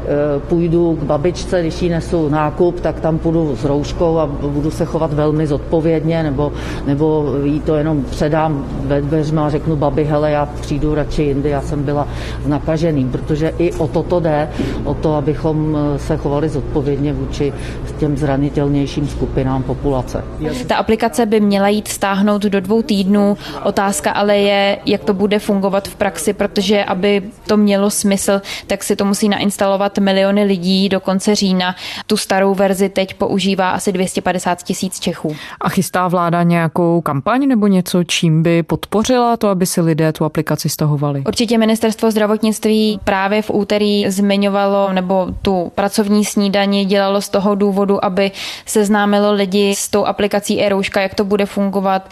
půjdu 0.48 0.98
k 1.00 1.02
babičce, 1.02 1.61
když 1.61 1.83
jí 1.83 1.88
nesu 1.88 2.29
nákup, 2.29 2.81
tak 2.81 3.00
tam 3.00 3.18
půjdu 3.18 3.57
s 3.57 3.64
rouškou 3.64 4.18
a 4.18 4.26
budu 4.26 4.70
se 4.70 4.85
chovat 4.85 5.12
velmi 5.12 5.46
zodpovědně, 5.46 6.22
nebo, 6.22 6.52
nebo 6.87 7.35
jí 7.44 7.61
to 7.61 7.74
jenom 7.76 8.05
předám 8.05 8.64
ve 8.81 9.00
dveřma 9.00 9.46
a 9.46 9.50
řeknu 9.50 9.76
babi, 9.76 10.05
hele, 10.05 10.31
já 10.31 10.46
přijdu 10.46 10.94
radši 10.94 11.22
jindy, 11.22 11.50
já 11.50 11.61
jsem 11.61 11.83
byla 11.83 12.09
s 12.44 12.46
nakaženým, 12.46 13.11
protože 13.11 13.52
i 13.59 13.72
o 13.72 13.88
toto 13.88 14.20
jde, 14.20 14.48
o 14.85 14.94
to, 14.94 15.14
abychom 15.14 15.79
se 15.96 16.16
chovali 16.16 16.48
zodpovědně 16.48 17.12
vůči 17.12 17.52
těm 17.98 18.16
zranitelnějším 18.16 19.09
skupinám 19.09 19.62
populace. 19.62 20.24
Ta 20.66 20.76
aplikace 20.76 21.26
by 21.26 21.40
měla 21.40 21.68
jít 21.68 21.88
stáhnout 21.88 22.42
do 22.42 22.61
dvou 22.61 22.83
týdnů. 22.83 23.37
Otázka 23.64 24.11
ale 24.11 24.37
je, 24.37 24.79
jak 24.87 25.05
to 25.05 25.14
bude 25.14 25.38
fungovat 25.38 25.88
v 25.88 25.96
praxi, 25.96 26.33
protože 26.33 26.85
aby 26.85 27.06
to 27.47 27.57
mělo 27.57 27.90
smysl, 27.90 28.40
tak 28.66 28.85
si 28.85 28.97
to 28.97 29.05
musí 29.05 29.29
nainstalovat 29.29 29.99
miliony 29.99 30.45
lidí 30.45 30.88
do 30.88 31.01
konce 31.01 31.35
října. 31.35 31.77
Tu 32.07 32.16
starou 32.16 32.55
verzi 32.55 32.88
teď 32.88 33.14
používá 33.14 33.71
asi 33.71 33.92
250 33.92 34.62
tisíc 34.62 35.01
Čechů. 35.01 35.37
A 35.61 35.69
chystá 35.69 36.09
vláda 36.09 36.42
nějakou 36.42 37.01
kampaň 37.01 37.49
nebo 37.49 37.66
něco, 37.66 38.05
čím 38.05 38.42
by 38.42 38.62
podpořila 38.62 39.37
to, 39.37 39.49
aby 39.49 39.66
si 39.66 39.81
lidé 39.81 40.12
tu 40.12 40.25
aplikaci 40.25 40.69
stahovali? 40.69 41.23
Určitě 41.27 41.59
ministerstvo 41.59 42.11
zdravotnictví 42.11 43.01
právě 43.05 43.42
v 43.42 43.51
úterý 43.51 44.11
zmiňovalo 44.11 44.92
nebo 44.92 45.27
tu 45.42 45.73
pracovní 45.75 46.25
snídani 46.25 46.85
dělalo 46.85 47.21
z 47.21 47.29
toho 47.29 47.55
důvodu, 47.55 48.05
aby 48.05 48.31
seznámilo 48.66 49.33
lidi 49.33 49.75
s 49.77 49.88
tou 49.88 50.05
aplikací 50.05 50.61
e-rouška, 50.62 51.01
jak 51.01 51.14
to 51.14 51.25
bude 51.25 51.47
fungovat, 51.47 52.11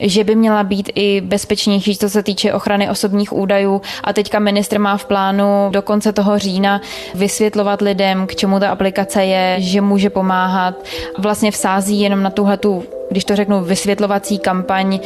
že 0.00 0.24
by 0.24 0.34
měla 0.34 0.62
být 0.64 0.90
i 0.94 1.20
bezpečnější, 1.20 1.96
co 1.96 2.10
se 2.10 2.22
týče 2.22 2.52
ochrany 2.52 2.90
osobních 2.90 3.32
údajů. 3.32 3.82
A 4.04 4.12
teďka 4.36 4.44
ministr 4.44 4.78
má 4.78 4.96
v 4.96 5.04
plánu 5.04 5.68
do 5.70 5.82
konce 5.82 6.12
toho 6.12 6.38
října 6.38 6.80
vysvětlovat 7.14 7.80
lidem, 7.80 8.26
k 8.26 8.34
čemu 8.34 8.60
ta 8.60 8.70
aplikace 8.70 9.24
je, 9.24 9.56
že 9.60 9.80
může 9.80 10.10
pomáhat. 10.10 10.74
Vlastně 11.18 11.50
vsází 11.50 12.00
jenom 12.00 12.22
na 12.22 12.30
tuhle 12.30 12.56
tu 12.56 12.84
když 13.10 13.24
to 13.24 13.36
řeknu, 13.36 13.64
vysvětlovací 13.64 14.38
kampaň, 14.38 14.98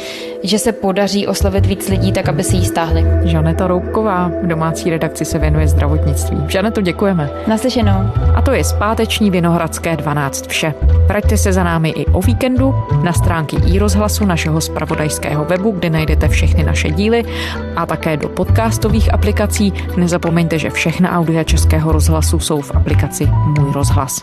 že 0.43 0.59
se 0.59 0.71
podaří 0.71 1.27
oslovit 1.27 1.65
víc 1.65 1.89
lidí, 1.89 2.11
tak 2.11 2.29
aby 2.29 2.43
si 2.43 2.55
ji 2.55 2.65
stáhli. 2.65 3.05
Žaneta 3.23 3.67
Roubková 3.67 4.31
v 4.43 4.47
domácí 4.47 4.89
redakci 4.89 5.25
se 5.25 5.39
věnuje 5.39 5.67
zdravotnictví. 5.67 6.37
Žaneto, 6.47 6.81
děkujeme. 6.81 7.29
Naslyšenou. 7.47 8.09
A 8.35 8.41
to 8.41 8.51
je 8.51 8.63
zpáteční 8.63 9.31
Vinohradské 9.31 9.97
12 9.97 10.47
vše. 10.47 10.73
Vraťte 11.07 11.37
se 11.37 11.53
za 11.53 11.63
námi 11.63 11.89
i 11.89 12.05
o 12.05 12.21
víkendu 12.21 12.75
na 13.03 13.13
stránky 13.13 13.57
i 13.65 13.79
rozhlasu 13.79 14.25
našeho 14.25 14.61
spravodajského 14.61 15.45
webu, 15.45 15.71
kde 15.71 15.89
najdete 15.89 16.27
všechny 16.27 16.63
naše 16.63 16.91
díly 16.91 17.23
a 17.75 17.85
také 17.85 18.17
do 18.17 18.29
podcastových 18.29 19.13
aplikací. 19.13 19.73
Nezapomeňte, 19.97 20.59
že 20.59 20.69
všechna 20.69 21.11
audia 21.17 21.43
Českého 21.43 21.91
rozhlasu 21.91 22.39
jsou 22.39 22.61
v 22.61 22.75
aplikaci 22.75 23.29
Můj 23.59 23.73
rozhlas. 23.73 24.21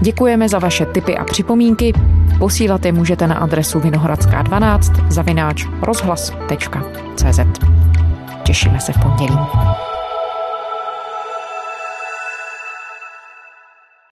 Děkujeme 0.00 0.48
za 0.48 0.58
vaše 0.58 0.86
tipy 0.86 1.16
a 1.16 1.24
připomínky. 1.24 1.92
Posílat 2.38 2.84
je 2.84 2.92
můžete 2.92 3.26
na 3.26 3.34
adresu 3.34 3.80
vinohradská12 3.80 5.10
zavináč 5.10 5.66
rozhlas.cz. 5.82 7.40
Těšíme 8.42 8.80
se 8.80 8.92
v 8.92 8.98
pondělí. 9.02 9.38